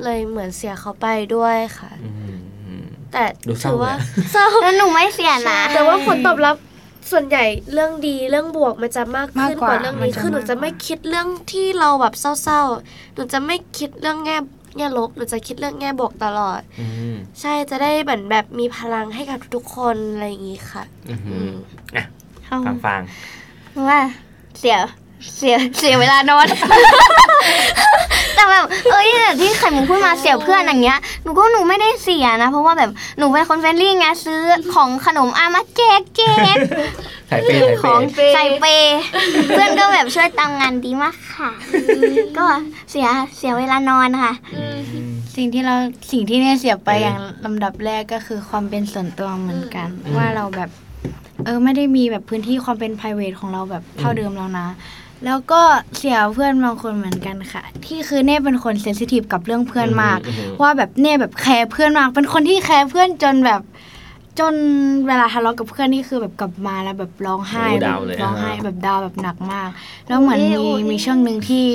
[0.03, 2.09] เลยเหมือนเสียเขาไปด้วยค่ะอื
[2.81, 6.55] มแต่ดูเศร้าถือว่าเลยเศร้าแล้วหนูไม่เสียนะ แต่ว่าผลตอบรับ
[7.11, 14.37] ส่วนใหญ่เรื่องดีเรื่องบวกมันจะมากขึ้นมากกว่ากว่าเรื่องนี้มันจะคือหนูมากกว่าจะไม่คิดเรื่องที่เราแบบเศร้าๆหนูจะไม่คิดเรื่องแง่
[14.77, 21.53] แง่ลบหนูจะคิดเรื่องแง่บวกตลอดอืมใช่จะได้เหมือนแบบมีพลังให้กับทุกๆคนอะไรอย่างนี้ค่ะอือหือือม
[21.95, 22.03] อะ
[22.45, 23.01] เข้าฟังฟัง
[23.89, 23.99] ว่า
[24.59, 24.77] เสีย
[25.37, 26.47] เสียเสียเวลานอน
[28.35, 34.41] แต่แบบเอ้ยแต่ที่ไข่มุกพูดมาเสียเพื่อนอย่างเงี้ยหนูก็หนูไม่ได้เสียนะ เพราะว่าแบบหนูเป็นคน friendly ไงซื้อ
[34.73, 36.21] ของขนมอามาแจกแจ
[36.55, 36.57] ก
[37.29, 38.97] ใส่เปย์ใส่ขเปองย์สาย pay
[39.49, 41.51] เพื่อนก็แบบช่วยตามงานดีมากค่ะ
[42.37, 42.45] ก็
[42.91, 43.07] เสีย
[43.37, 44.77] เสียเวลานอนค่ะอืม
[45.35, 45.75] สิ่งที่เรา
[46.11, 50.69] สิ่งที่เนี่ยเสียไปเอออย่างลำดับแรกก็คือความเป็นส่วนตัวเหมือนกันอืมว่าเราแบบ
[51.45, 54.67] เออไม่ได้มีแบบพื้นที่ความเป็น p r i v a t ของเราแบบเท่าอืมเดิมแล้วนะ
[55.25, 55.61] แล้วก็
[55.97, 63.61] เสียเพื่อนบางคนเหมือนกันค่ะ ที่คือเน่เป็นคน sensitive กับเรื่องเพื่อนมากอืหือว่าแบบเน่แบบ care เพื่อนมาก เป็นคนที่ care เพื่อนจนแบบ
[64.39, 64.55] จน
[65.07, 69.69] เวลาทะเลาะกับเพื่อนนี่คือแบบกลับมาแล้วแบบร้องไห้โอ้แบดาบวเลยร้องไห้อ่าแบบดาวแบบหนักมาก
[70.07, 71.65] แล้วเหมือนโอ้มียโอ้ยมีช่วงหนึ่งที่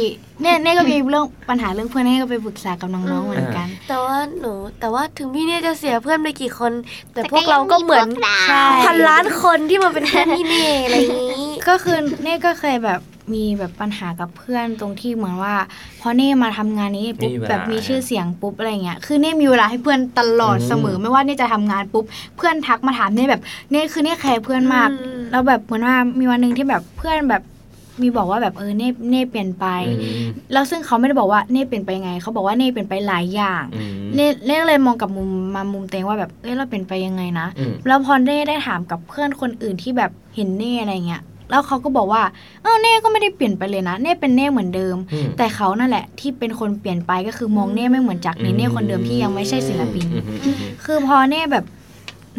[0.43, 6.73] เน่เน่ก็มีเรื่องปัญหาเรื่องเพื่อนเน่ก็ไปปรึกษากับน้องๆเหมือนกัน แต่ว่าหนูแต่ว่าถึงพี่เนี่ยจะเสียเพื่อนไปกี่คน
[7.13, 8.09] แต่พวกเราก็เหมือน
[8.49, 13.01] ใช่พันล้านคนที่มาเป็นเพื่อนพี่เน่อะไรอย่างนี้ก็คือเน่ก็เคยแบบ
[13.35, 15.55] มีแบบปัญหากับเพื่อนตรงที่เหมือนว่า
[16.01, 22.05] พอเน่มาทำงานนี้ปุ๊บไม่มีเวลาแบบมีชื่อเสียงปุ๊บอะไรเงี้ยคือเน่มีเวลาให้เพื่อนตลอดอืมเสมอไม่ว่าเน่จะทำงานปุ๊บ
[22.37, 27.43] เพื่อนทักมาถามเน่แบบเน่คือเน่แคร์เพื่อนมากอืมแล้วแบบเหมือนว่ามีวันหนึ่งที่แบบเพื่อนแบบ
[28.03, 42.23] มีบอกว่าแบบเออเน่เน่เปลี่ยนไปอืมแล้วซึ่งเขาไม่ได้บอกว่าเน่เปลี่ยนไปยังไง เขาบอกว่าเน่เปลี่ยนไปหลายอย่างอืมเน่เน่เลยมองกับมุมมามุมเตวเองว่าแบบเอ้ยเราเปลี่ยนไปยังไงนะอืมแล้วพอเน่ได้ถามกับเพื่อนคนอื่นที่แบบเห็นเน่อะไรเงี้ย แล้วเขาก็บอกว่า
[42.63, 51.65] เออเน่ก็ไม่ได้เปลี่ยนไปเลยนะเน่เป็นเน่เหมือนเดิมอืมแต่เขานั่นแหละที่เป็นคนเปลี่ยนไปก็คือมองเน่ไม่เหมือนจากในเน่คนเดิมที่ยังไม่ใช่ศิลปินอืมอืมอืมคือพอเน่แบบ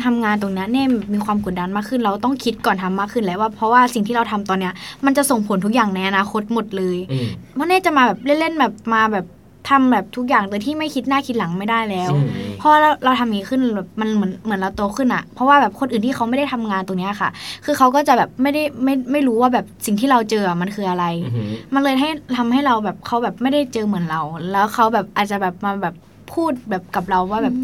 [0.03, 0.83] ทำงานตรงเนี้ยเน่
[1.13, 4.73] มีความกดดันมากขึ้น เราต้องคิดก่อนทำมากขึ้นแล้วว่าเพราะว่าสิ่งที่เราทำตอนเนี้ย
[5.05, 9.25] มันจะส่งผลทุกอย่างในอนาคตหมดเลยอืมเพราะเน่จะมาแบบเล่นๆแบบมาแบบ
[9.69, 12.27] ทำแบบทุกอย่างโดยที่ไม่คิดหน้าคิดหลังไม่ได้แล้วอืม
[12.61, 17.29] พอเราเราทำอย่างนี้ขึ้นแบบมันเหมือนเหมือนเราโตขึ้นอะเพราะว่าแบบคนอื่นที่เขาไม่ได้ทำงานตรงเนี้ยค่ะ
[17.65, 25.95] คือเขาก็จะแบบไม่ได้ไม่ไม่รู้ว่าแบบสิ่งที่เราเจออะมันคืออะไรอืมมันเลยให้ทำให้เราแบบเขาแบบไม่ได้เจอเหมือนเรา แล้วเขาแบบอาจจะแบบมาแบบ
[26.33, 27.55] พูดแบบกับเราว่าแบบ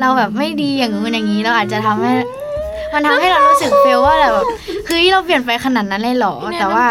[0.00, 2.12] เราแบบไม่ดีอย่างงู้นอย่างนี้เราอาจจะทำให้
[2.94, 4.32] มันทำให้เรารู้สึก fail ว่าแบบ
[4.86, 6.84] เฮ้ยเราเปลี่ยนไปขนาดนั้นเลยเหรอ แต่ว่า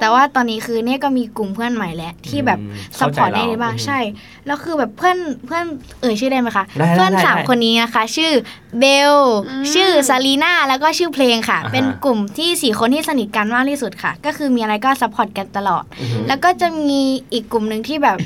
[0.00, 3.98] แต่ว่าตอนนี้คือเนี่ยก็มีกลุ่มเพื่อนใหม่แล้วที่แบบอืม support เข้าใจได้เราบ้างอืมใช่
[4.46, 5.16] แล้วคือแบบเพื่อน
[5.46, 5.64] เพื่อน
[6.00, 8.32] เอ่ยชื่อได้ไหมคะได้ได้เพื่อนได้สามได้คนนี้นะคะ ชื่อ
[8.80, 9.14] เบล
[9.48, 17.02] อืมชื่อซาลีน่าแล้วก็ชื่อเพลงค่ะอ่าฮะเป็นกลุ่มที่สี่คนที่สนิทกันมากที่สุดค่ะ ก็คือมีอะไรก็ support กันตลอดอืมแล้วก็จะมี
[17.32, 18.18] อีกกลุ่มหนึ่งที่แบบ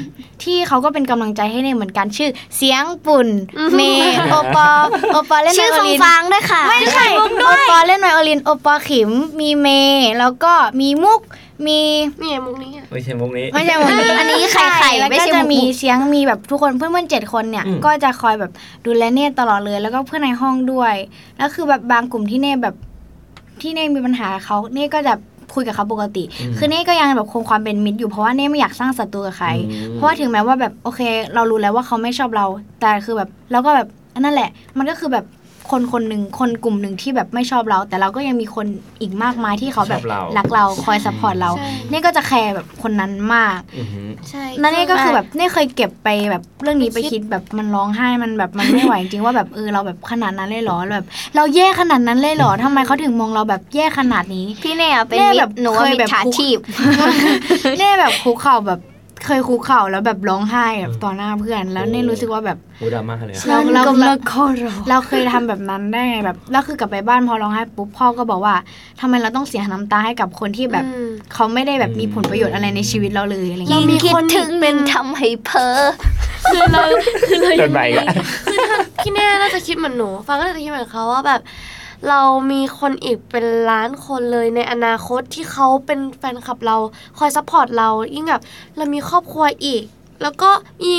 [0.45, 3.29] ที่เขาก็เป็นกำลังใจให้เนี่ยเหมือนกันชื่อ เสียงปุ่น
[3.75, 4.69] เมย์โอปอ
[5.13, 7.07] โอปอเล่นไวชื่อโอฟงลินฟางด้วยค่ะ ไม่ใช่
[7.45, 11.21] โอปอเล่นไวโอลินโอปอขิมมีเมย์แล้วก็มีมุก
[11.67, 11.81] มี
[12.23, 18.53] นี่มุกนี้อะไม่ใช่มุกนี้ไม่ใช่วันนี้อันนี้ไข่ไข่แล้วไม่ก็ใช่จะมุกมีเสียงมีแบบทุกคนเพื่อนๆเจ็ดคนเนี่ยอืมก็จะคอยแบบ
[18.87, 20.95] ดูแลเน่ตลอดเลยแล้วก็เพื่อนในห้องด้วย
[21.39, 22.75] แล้วคือแบบบางกลุ่มที่เน่แบบ
[23.61, 25.15] ที่เน่มีปัญหากับเขาเน่ก็จะ
[25.55, 31.01] คุยกับเขาปกติอืมคือเน่ก็ยังแบบคงความเป็นมิตรอยู่เพราะว่าเน่ไม่อยากสร้างศัตรูกับใครอืมเพราะว่าถึงแม้ว่าแบบโอเค
[31.35, 32.47] เรารู้แล้วว่าเขาไม่ชอบเรา
[32.81, 33.89] แต่คือแบบเราก็แบบ
[34.21, 35.25] นั่นแหละ มันก็คือแบบ
[35.71, 38.67] คนคนหนึ่งคนกลุ่มหนึ่งที่แบบไม่ชอบเรา แต่เราก็ยังมีคน
[39.01, 51.07] อีกมากมายที่เขาแบบชอบเรารักเราคอย support เราใช่เน่ก็จะ care แบบคนนั้นมากอืมใช่นั่นนี่ก็คือแบบเนี่ยเคยเก็บไปแบบเรื่องนี้ไปคิดแบบมันร้องไห้มันแบบมันไม่ไหวจริงๆว่าแบบเออเราแบบขนาดนั้นเลยเหรอแบบ
[51.37, 56.59] เราแย่ขนาดนั้นเลยเหรอทำไมเขาถึงมองเราแบบแย่ขนาดนี้ พี่เนี่ยเป็นแม่มิแบตบรหนูว่าเคยมิจแบบฉาชีพ
[57.79, 58.81] เน่แบบคุกเข่าแบบ
[59.29, 68.55] เคยคุกเข่าแล้วแบบร้องไห้แบบต่อหน้าเพื่อน แล้วเน่รู้สึกว่าแบบหูดราม่าเลยอะเราเรากำลัเรางขอร้องเราเคยทำแบบนั้นได้ไงแบบแล้วคือกลับไปบ้านพอร้องไห้ปุ๊บพ่อก็บอกว่า
[69.01, 75.79] ทำไมเราต้องเสียน้ำตาให้กับคนที่แบบอืมเขาไม่ได้แบบมีผลประโยชน์อะไรในชีวิตเราเลยอะไรยิ่เงี้ยงคิดถึงเป็นทำให้เพ้อ
[76.47, 76.83] คือเรา
[77.29, 78.07] คือเราเดิยังนไปอีกมีแล้ว
[78.47, 81.41] คือถ้าพี่แน่น่าจะคิดเหมือนหนู ฟังก็น่าจะคิดเหมือนเขาว่าแบบ
[82.09, 86.77] เรามีคนอีกเป็นล้านคนเลยในอนาคตที่เขาเป็นแฟนคลับเรา
[87.19, 88.43] คอย support เรายิ่งแบบ
[88.77, 89.83] เรามีครอบครัวอีก
[90.23, 90.51] แล้วก็
[90.85, 90.95] มี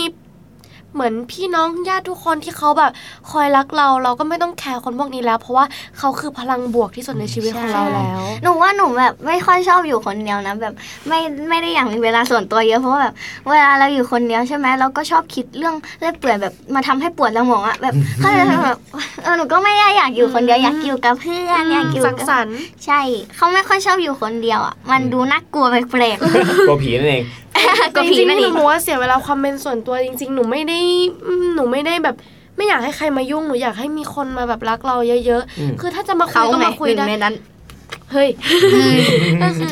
[0.93, 2.91] เหมือนพี่น้องญาติทุกคนที่เขาแบบ
[3.31, 5.65] คอยรักเรา เราก็ไม่ต้องแคร์คนพวกนี้แล้ว เพราะว่า
[5.97, 10.73] เขาคือพลังบวกที่สุดในชีวิตของเราแล้ว หนูว่าหนูแบบไม่ค่อยชอบอยู่คนเดียวนะแบบ
[11.07, 11.19] ไม่
[11.49, 13.13] ไม่ได้อยากมีเวลาส่วนตัวเยอะเพราะว่าแบบ
[13.49, 18.79] เวลาเราอยู่คนเดียวใช่ไหมเราก็ชอบคิดเรื่องเรื่อยเปื่อยแบบมาทำให้ปวดสมองอะแบบก็เลยแบบ
[19.23, 22.99] เออหนูก็ไม่ได้อยากอยู่คนเดียวอยากอยู่กับเพื่อนอยากอยู่สังกับสรรค์ใช่
[23.35, 26.17] เขาไม่ค่อยชอบอยู่คนเดียวอะมันดูน่ากลัวแปลก
[26.67, 30.79] กลัวผีนั่นเองๆก็จผีริงๆนั่นหเอนูงมองว่าเสียเวลาความเป็นส่วนตัวจริง ๆ หนูไม่ได้
[31.25, 32.15] อืมหนูไม่ได้แบบ
[32.55, 34.95] ไม่อยากให้ใครมายุ่งหนูอยากให้มีคนมาแบบรักเรา
[35.27, 37.35] เยอะอืม ๆ คือถ้าจะมาคุเขายก็ไงมาคุยหนึ่ได้งในนั้น
[38.11, 38.29] เฮ้ย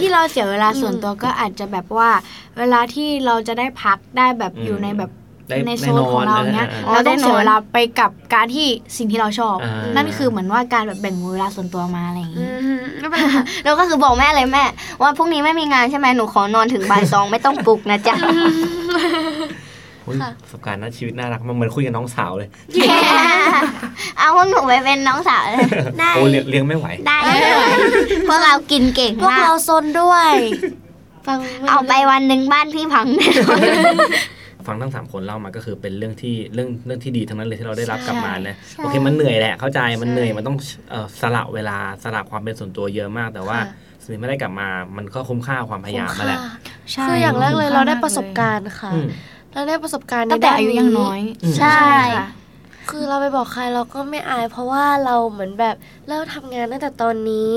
[0.02, 2.10] ที่เราเสียเวลาส่วนตัวก็อาจจะแบบว่า
[2.58, 5.17] เวลาที่เราจะได้พักได้แบบอืมอยู่ในแบบได้
[5.68, 8.68] ในโซได้นนของเราเนี้ยออเราต้องเสียเวลาไปกับการที่
[8.98, 14.64] สิ่งที่เราชอบอ่านั่นั่นคือเหมือนว่าการแบบแบ่งเวลาส่วนตัวมาอะไรอย่างอืนี้มไม่เป็นไรค่ะแล้วก็คือบอกแม่เลยแม่
[15.02, 18.16] ว่าพรุ่งนี้ไม่มีงานใช่ไหมหนูขอนอนถึงบ่ายสองไม่ต้องปลุกนะจ๊ะ
[20.06, 22.50] อุ๊ยประสบการณ์น่าชีวิตน่ารักมากเหมือนคุยกับน้องสาวเลย
[24.18, 25.66] เอาพวกหนูไปเป็นน้องสาวเลย
[26.00, 27.18] ได้โอ้เลี้ยงเลี้ยงไม่ไหว ได้
[28.28, 30.32] พวกเรากินเก่งพวกมากเราซนด้วย
[31.26, 33.60] ฟังม่เอาไปวันหนึ่งบ้านพี่พังแน่นอน
[34.68, 40.58] ฟังทั้งสามคนเล่ามาก็คือเป็นเรื่องที่เรื่องเรื่องที่ดีทั้งนั้นเลยที่เราได้รับใช่กลับมานะใช่โอเคมันเหนื่อยแหละเข้าใจมันใช่เหนื่อยมันต้อง
[40.90, 46.40] เอ่อสละเวลาสละความเป็นส่วนตัวเยอะมาก แต่ว่าค่ะสิ่งที่ไม่ได้กลับมา มันก็คุ้มค่าความพยายามมาแหละ
[46.94, 49.08] ใช่คืออย่างแรกเลยเราได้ประสบการณ์ค่ะอืม
[49.54, 51.80] เราได้ประสบการณ์ในตั้งแต่ด้นอายุยังน้อยอืมใช่
[52.18, 52.28] ค่ะ
[52.90, 55.76] คือเราไปบอกใครเราก็ไม่อาย เพราะว่าเราเหมือนแบบ
[56.08, 57.56] เริ่มทำงานตั้งแต่ตอนนี้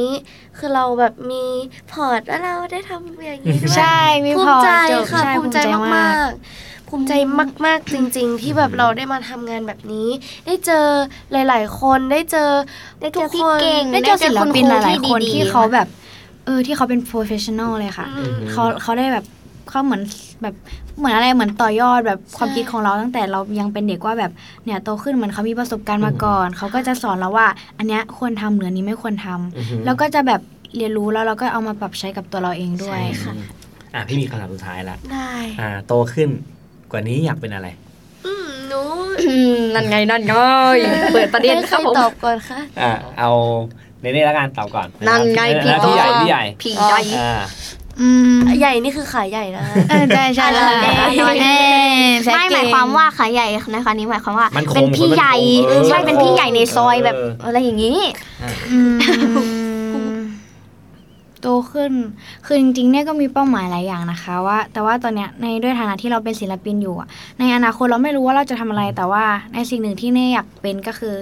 [0.59, 1.45] คือเราแบบมี
[1.93, 5.59] พอร์ตว่าเราได้ทำอย่างนี้ด้วยใช่มีภูพอมิใจจบค่ะใช่ภูมิใจ
[5.97, 7.13] มากๆ ภูมิใจ
[7.67, 10.09] มาก ๆ จริง ๆ ที่แบบเราได้มาทำงานแบบนี้
[10.47, 10.87] ได้เจอ
[11.33, 12.51] หลาย ๆ คนได้เจอ
[13.01, 15.89] ได้เจอพี่เก่งได้เจอศิลปินหลาย ๆ คนดีๆที่เขาแบบ
[16.47, 19.25] เออที่เขาเป็น professional เลยค่ะอืมเขาเขาได้แบบ
[19.69, 20.03] เขาเหมือน
[20.43, 20.55] แบบ
[20.99, 24.33] เหมือนอะไรเหมือนต่อยอดแบบความคิดของเราตั้งแต่เรายังเป็นเด็กว่าแบบ
[24.65, 27.47] เนี่ยโตขึ้นเหมือนเขามีประสบการณ์มาก่อน เขาก็จะสอนเราว่า
[27.79, 30.41] อันเนี้ยควรทำหรืออันนี้ไม่ควรทำอือฮึแล้วก็จะแบบ
[30.77, 33.35] เรียนรู้แล้วเราก็เอามาปรับใช้กับตัวเราเองด้วยอืมค่ะ
[33.95, 36.29] อะพี่มีคำถามสุดท้ายละได้อ่าโตขึ้น
[36.93, 37.69] กว่านี้อยากเป็นอะไร
[38.27, 38.81] อืมหนู
[39.75, 40.33] นั่นไงนั่นไง
[41.13, 43.31] เปิดประเด็นให้ครับใคผมตอบก่อนค่ะอ่าเอา
[44.01, 47.33] เนเน่แล้วกันตอบก่อนนั่นไงพี่พี่พี่ใหญ่พี่ใหญ่ผีใหญ่อ่า
[48.01, 50.61] อืมใหญ่นี่คือขาใหญ่นะเออใช่ใช่อะไร
[50.97, 51.57] ใช่อะไรเอ้
[51.89, 55.35] ยแซกไม่เกหมายความว่าขาใหญ่นะคะนี้หมายความว่ามันคงเป็นพี่ใหญ่
[55.71, 57.99] มันคงเออใช่เป็นพี่ใหญ่ในซอยแบบเอออะไรอย่างนี้
[58.71, 58.93] อืม
[61.41, 61.93] โตขึ้น
[62.47, 69.25] คือจริงๆเนี่ยก็มีเป้าหมายหลายอย่างนะคะว่า แต่ว่าตอนเนี้ยในด้วยฐานะที่เราเป็นศิลปินอยู่อะในอนาคตเราไม่รู้ว่าเราจะทำอะไร แต่ว่า
[69.55, 71.15] ในสิ่งหนึ่งที่เน่อยากเป็นก็คือ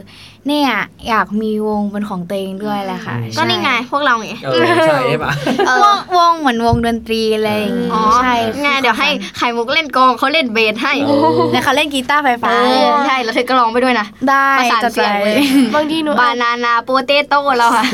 [0.48, 5.32] เน่อะอยากมีวงเป็นของตัวเองด้วยแหละค่ะก็นี่ไงพวกเราไงเออใช่ใช่ปะ
[5.66, 11.16] เอวองวงเหมือนวงดนตรีอะไรอย่างงี้อ๋อใช่ไงเดี๋ยวให้ไข่มุกเล่นกลองเขาเล่นเบสให้โอ้
[11.52, 15.44] แล้วเขาเล่นกีตาร์ไฟเอฟ้าอใช่แล้วเธอก็ร้องไปด้วยนะได้ประสานจัดเสียงไปเลย
[15.74, 17.84] บางทีหนูบานานาโปเตโต้เราค่ะ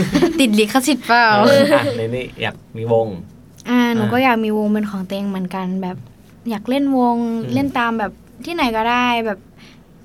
[0.40, 3.07] ติดลิขสิทธิ์เปล่าเอออะเนเน่อยากมีวง
[3.70, 5.96] อ่าหนูอ่าก็อยากมีวงเป็นของตัวเองเหมือนกันแบบ
[6.50, 8.12] อยากเล่นวงอืมเล่นตามแบบ
[8.44, 9.38] ที่ไหนก็ได้แบบ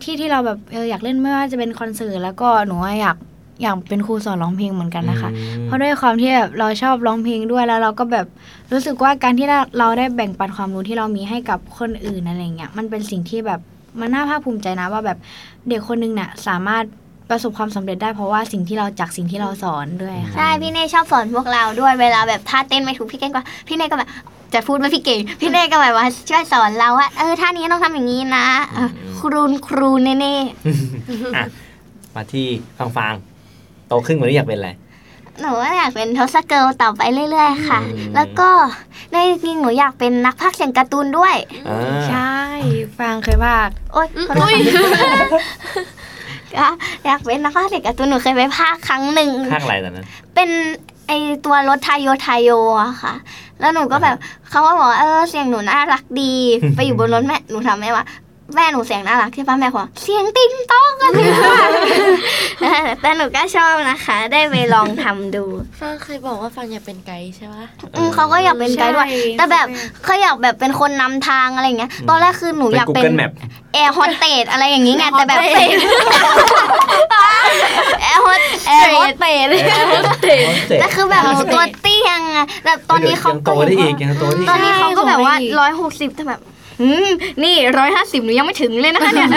[0.03, 3.17] ที่ที่เราแบบเอออยากเล่นไม่ว่าจะเป็นคอนเสิร์ตแล้วก็หนูว่าอยาก
[3.61, 8.25] อยากเป็นครูสอนร้องเพลงเหมือนกันนะคะอืมเพราะด้วยความที่แบบเราชอบร้องเพลงด้วยแล้วเราก็แบบ
[8.71, 13.59] รู้สึกว่าการที่เราเราได้แบ่งปันความรู้ที่เรามีให้กับคนอื่นอะไรเงี้ยมันเป็นสิ่งที่แบบ
[13.99, 15.17] มันน่าภาคภูมิใจนะว่าแบบ
[15.69, 16.83] เด็กคนนึงเนี่ยสามารถ
[17.29, 24.09] ประสบความสำเร็จได้เพราะว่าสิ่งที่เราจากสิ่งที่เราสอนด้วยค่ะใช่พี่เน่ชอบสอนพวกเราด้วยเวลาแบบท่าเต้นไม่ถูกพี่เก่งก็พี่เน่ก็แบบ
[24.53, 28.89] จะพูดว่าพี่เก่ง พี่เน่ก็แบบว่าช่วยสอนเราว่าเออท่านี้ต้องทำอย่างนี้นะเออ
[29.19, 30.35] ครูนครูเน่เน่
[31.35, 31.45] อะ
[32.15, 32.45] มาที่
[32.77, 34.71] ฟังฟังๆโตขึ้นกว่านี้อยากเป็นอะไร
[35.41, 38.49] หนูว่าอยากเป็นทศเกิลต่อไปเรื่อย ๆ ค่ะอืมแล้วก็
[39.11, 41.35] ในจริงๆหนูอยากเป็นนักพากย์เสียงการ์ตูนด้วย
[41.69, 41.79] อ่า
[42.09, 42.33] ใช่
[42.99, 45.49] ฟังเคยพากโอ๊ยขอโทษค่ะ
[46.55, 46.67] ก็
[47.05, 50.49] อยากเป็นนักพากย์เสียงการ์ตูนหนูเคยไปพากย์ครั้งหนึ่งข้างอะไรตอนนั้นเป็น
[51.09, 51.13] ไอ
[51.45, 52.51] ตัวรถไทโยไทโย
[52.81, 53.13] อะค่ะ
[53.59, 54.15] แล้วหนูก็แบบ
[54.49, 56.33] เขาก็บอกว่าเออเสียงหนูน่ารักดี
[56.75, 58.05] ไปอยู่บนรถแม่หนูทำแม่ว่า
[58.55, 61.55] แม่หนูเสียงน่ารักที่ป้าแม่บอกเสียงติ๊งต้องกันเลยค่ะ
[63.01, 65.45] แต่หนูก็ชอบนะคะ ได้ไปลองทำดู
[65.79, 69.67] ฟังเคยบอกว่าฟังอยากเป็นไกด์ใช่ปะอืมเขาก็อยากเป็นไกด์ด้วยใช่แต่แบบ
[70.03, 73.31] เขาอยากแบบเป็นคนนำทางอะไรเงี้ย ตอนแรกคือหนูเป็นอยากเป็น Google Map
[73.73, 75.37] แอร์โฮสเตสอะไรอย่างงี้ไงแต่แบบ
[78.01, 79.47] แอร์โฮสแอร์โฮสเตส
[80.79, 86.58] แต่คือแบบหนูตัวเตี้ยงอะแบบตอนนี้เขายังโตได้อีกยังโตได้อีกตอนนี้เขาก็แบบว่าร้อยหกสิบแต่แบบอืม
[87.43, 89.29] นี่ร้อยห้าสิบหนูยังไม่ถึงเลยนะคะเนี่ย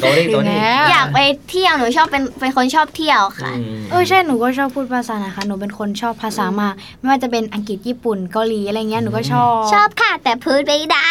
[0.00, 0.58] โตนี่โตนี่
[0.90, 1.18] อยากไป
[1.50, 11.08] เที่ยวหนูชอบเป็นเป็นคนชอบเที่ยวค่ะอืมเออใช่หนูก็ชอบพูดภาษานะคะหนูเป็นคนชอบภาษามากไม่ว่าจะเป็นอังกฤษญี่ปุ่นเกาหลีอะไรเงี้ยหนูก็ชอบ ชอบค่ะ แต่พูดไม่ได้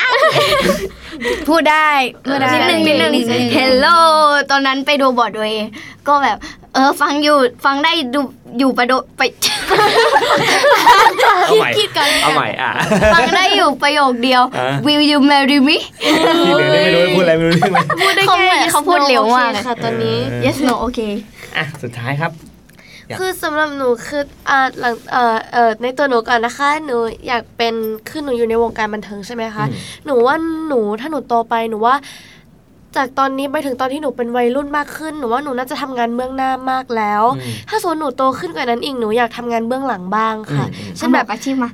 [1.47, 1.89] พูดได้
[2.25, 3.97] พูดได้นิดนึงนิดนึง Hello
[4.51, 5.69] ตอนนั้นไปดูบอร์ดเวย์
[6.07, 6.37] ก็แบบ
[6.75, 8.19] เออฟังอยู่ฟังได้ดู
[8.59, 9.21] อยู่ประโดไป
[11.47, 11.69] เอาใหม่
[12.23, 12.71] เอาใหม่อะ
[13.13, 15.77] ฟังได้อยู่ประโยคเดียวอะ Will you marry me
[16.45, 20.99] ที่เหลือนี่ไม่รู้พูดอะไรไม่รู้ใช่ไหมพูดได้เขาแค่เหมือน yes เขาพูด no เร็วมากโอเคค่ะตอนนี้ Yes no โอเค
[21.57, 22.31] อะสุดท้ายครับ
[23.07, 26.97] อยากคือสำหรับหนูคืออ่าหลังเอ่อเอ่อในตัวหนูก่อนนะคะ หนู
[27.27, 27.73] อยากเป็น
[28.09, 30.35] คือหนูอยู่ในวงการบันเทิงใช่ไหมคะอืมหนูว่า
[30.67, 31.95] หนูถ้าหนูโตไปหนูว่า
[32.97, 41.69] จากตอนนี้ไปถึงตอนที่หนูเป็นวัยรุ่นมากขึ้นหนูว่าหนูน่าจะทำงานเบื้องหน้ามากแล้วอืมถ้าสมมติหนูโตขึ้นกว่านั้นอีกหนูอยากทำงานเบื้องหลังบ้างค่ะอืมเช่นแบบอาชีพมา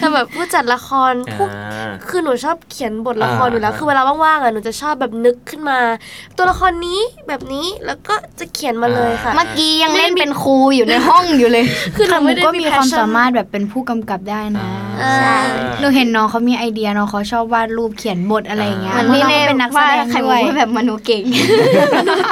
[0.00, 5.78] ทำแบบผู้จัดละครผู้อ่าคือหนูชอบเขียนบทละครอ่าอยู่แล้ว คือเวลาว่างๆอะหนูจะชอบแบบนึกขึ้นมา
[6.36, 11.64] ตัวละครนี้แบบนี้แล้วก็จะเขียนมาเลยค่ะ เมื่อกี้ยังเล่นเป็นครูอยู่ในห้องอยู่เลย
[11.96, 14.66] คือหนูหนูไม่ได้ก็มีมีความ passion สามารถแบบเป็นผู้กำกับได้นะ
[15.02, 15.36] อ่าใช่
[15.80, 21.24] หนูเห็นน้องเขามีไอเดียน้องเขาชอบวาดรูปเขียนบทอะไรอย่างเงี้ยอ่ามันนี่น้องเน่ก็เป็นนักแสว่าดงไข่มุด้กวยว่าแบบมนุษย์เก่ง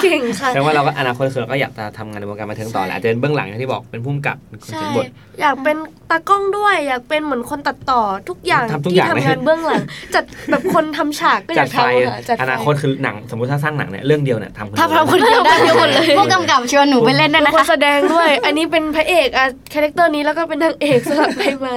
[0.02, 5.04] เก่งค่ะแปลว่าเราก็อนาคตคือเราก็อยากจะทำงานในวงการบันเทิงต่อแหละอาจจะเป็นเบื้องหลังอย่างที่บอกเป็นผู้กำกับเป็นคนใช่เขียนบท
[5.40, 5.76] อยากเป็น
[6.10, 9.82] ตากล้องด้วย อยากเป็นเหมือนคนตัดต่อทุกอย่างทำทุกที่อย่างทำเลยงานเบื้องหลัง
[10.14, 21.76] จัดแบบคนทำฉากก็อจัยาดกไฟทำค่ะจัดไฟอนาคตคือหนังสมมติถ้าสร้างหนังเนี่ยเรื่องเดียวเนี่ยทำคนเดียวถ้าทำคนเดียวได้ทั้งหมดเลยผู้กำกับชวนหนูไปเล่นด้วยเป็นะนคนคะ แสดงด้วย อันนี้เป็นพระเอกอะcharacter นี้แล้วก็เป็นนางเอกสลับไปมา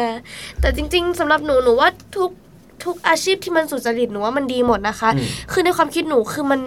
[0.62, 2.32] แต่จริง ๆสำหรับหนูหนูว่าทุก
[2.84, 6.62] ทุกอาชีพที่มันสุจริตหนูว่ามันดีหมดนะคะอืมคือในความคิดหนูคือมัน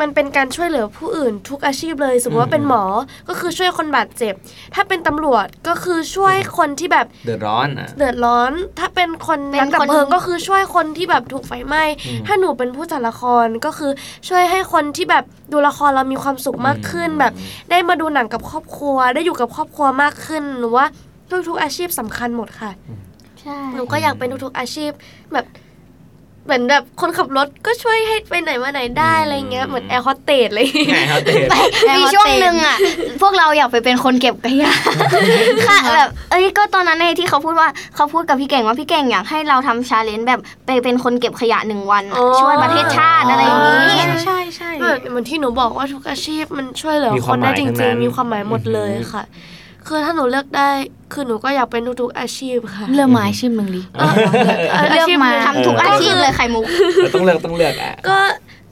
[0.00, 2.82] มันเป็นการช่วยเหลือผู้อื่นทุกอาชีพเลย สมมติว่าเป็นหมอ
[3.28, 4.34] ก็คือช่วยคนบาดเจ็บ
[4.74, 13.90] ถ้าเป็นตำรวจก็คือช่วยคนที่แบบเดือดร้อนอะเดือดร้อน ถ้าเป็นคนเป็นนักดับคนเพลิงก็คือช่วยคนที่แบบถูกไฟไหม้อืมถ้าหนูเป็นผู้จัดละครก็คือ
[14.28, 17.32] ช่วยให้คนที่แบบดูละครเรามีความสุขมากขึ้นอืมแบบ
[17.70, 20.86] ได้มาดูหนังกับครอบครัว ได้อยู่กับครอบครัวมากขึ้นหนูว่า
[21.48, 23.11] ทุกๆอาชีพสำคัญหมดค่ะใช่
[23.74, 24.90] หนูก็อยากเป็นทุกๆอาชีพ
[25.34, 25.46] แบบ
[26.46, 31.64] เหมือนแบบคนขับรถก็ช่วยให้ไปไหนมาไหนได้อะไรเงี้ยเหมือนแอร์โฮสเตสเลยไงครับเตะ
[31.98, 32.76] มีช่วงหนึ่งอะ
[33.22, 34.72] พวกเราอยากไปเป็นคนเก็บขยะ
[35.68, 49.24] ค่ะแบบเอ้ยก็ตอนนั้นเองที่เขาพูดว่าเขาพูดกับพี่เก่งว่าพี่เก่งอยากให้เราทำ challenge แบบไปเป็นคนเก็บขยะหนึ่งวันอะอ๋อช่วยประเทศชาติอะไรอย่างนี้ใช่ใช่เหมือนเหมือนที่หนูบอกว่าทุกอาชีพมันช่วยเหลือมีคคานมหวได้มายจทั้งรินั้งนๆมีความหมายหมดเลยอือหือค่ะ
[49.86, 50.70] คือถ้าหนูเลือกได้
[51.12, 54.02] คือหนูก็อยากเป็นทุกๆอาชีพค่ะ เลือกมาอาชีพหนึ่งดิเอ
[54.78, 56.64] อเลือกมาทำทุกอาชีพเลยไข่มุก
[57.02, 58.18] เราต้องเลือกต้องเลือกอะก็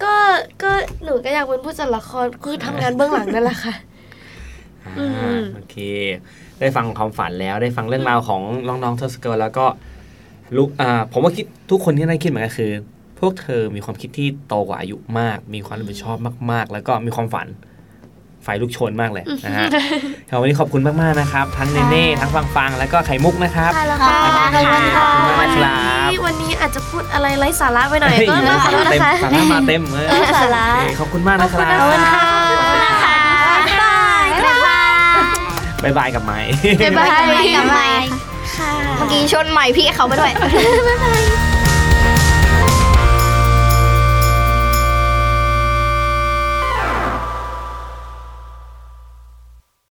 [0.04, 0.14] ก็
[0.62, 0.70] ก็
[1.04, 3.74] หนูก็อยากเป็นผู้จัดละครคือทำงานเบื้องหลังนั่นแหละค่ะ
[4.98, 5.76] อืมอ่าโอเค
[6.60, 9.66] ได้ฟังความฝันแล้วได้ฟังเรื่องราวของน้องๆเทอร์สเกิลแล้วก็
[10.56, 12.70] ลูกอ่าผมว่าคิดทุกคนที่ได้คิดเหมือนกันคือ
[13.20, 16.16] พวกเธอมีความคิดที่โตกว่าอายุมาก มีความรับผิดชอบ
[16.50, 17.69] มาก ๆ แล้วก็มีความฝันไฟ
[18.62, 19.66] ลุกโชนมากเลยนะฮะ
[20.30, 24.32] ครับวันนี้ขอบคุณมากๆนะครับ ทั้งเนเน่ทั้งฟังฟังแล้วก็ไข่มุกนะครับค่ะแล้วขค่ะอบคุณ
[24.66, 25.78] ค่ะขอบคุณมากวันคนี้รั
[26.08, 32.26] บวันนี้อาจจะพูดอะไรไร้สาระไปหน่อยก็เฮ้ยต้องขอโทษเต็นะมคะสาระมาเต็มเลยเออสาระโอเคขอบคุณมากนะครับขอบคุณค่ะ
[32.84, 33.18] นะคะ
[33.64, 34.26] บ๊ายบาย
[35.82, 36.40] บ๊ายบายกับไม้
[36.82, 37.08] บ๊ายบาย
[37.56, 38.08] กับไมค์
[38.96, 41.49] เมื่อกี้ชนใหม่พี่เขาไปด้วยบ๊ายบาย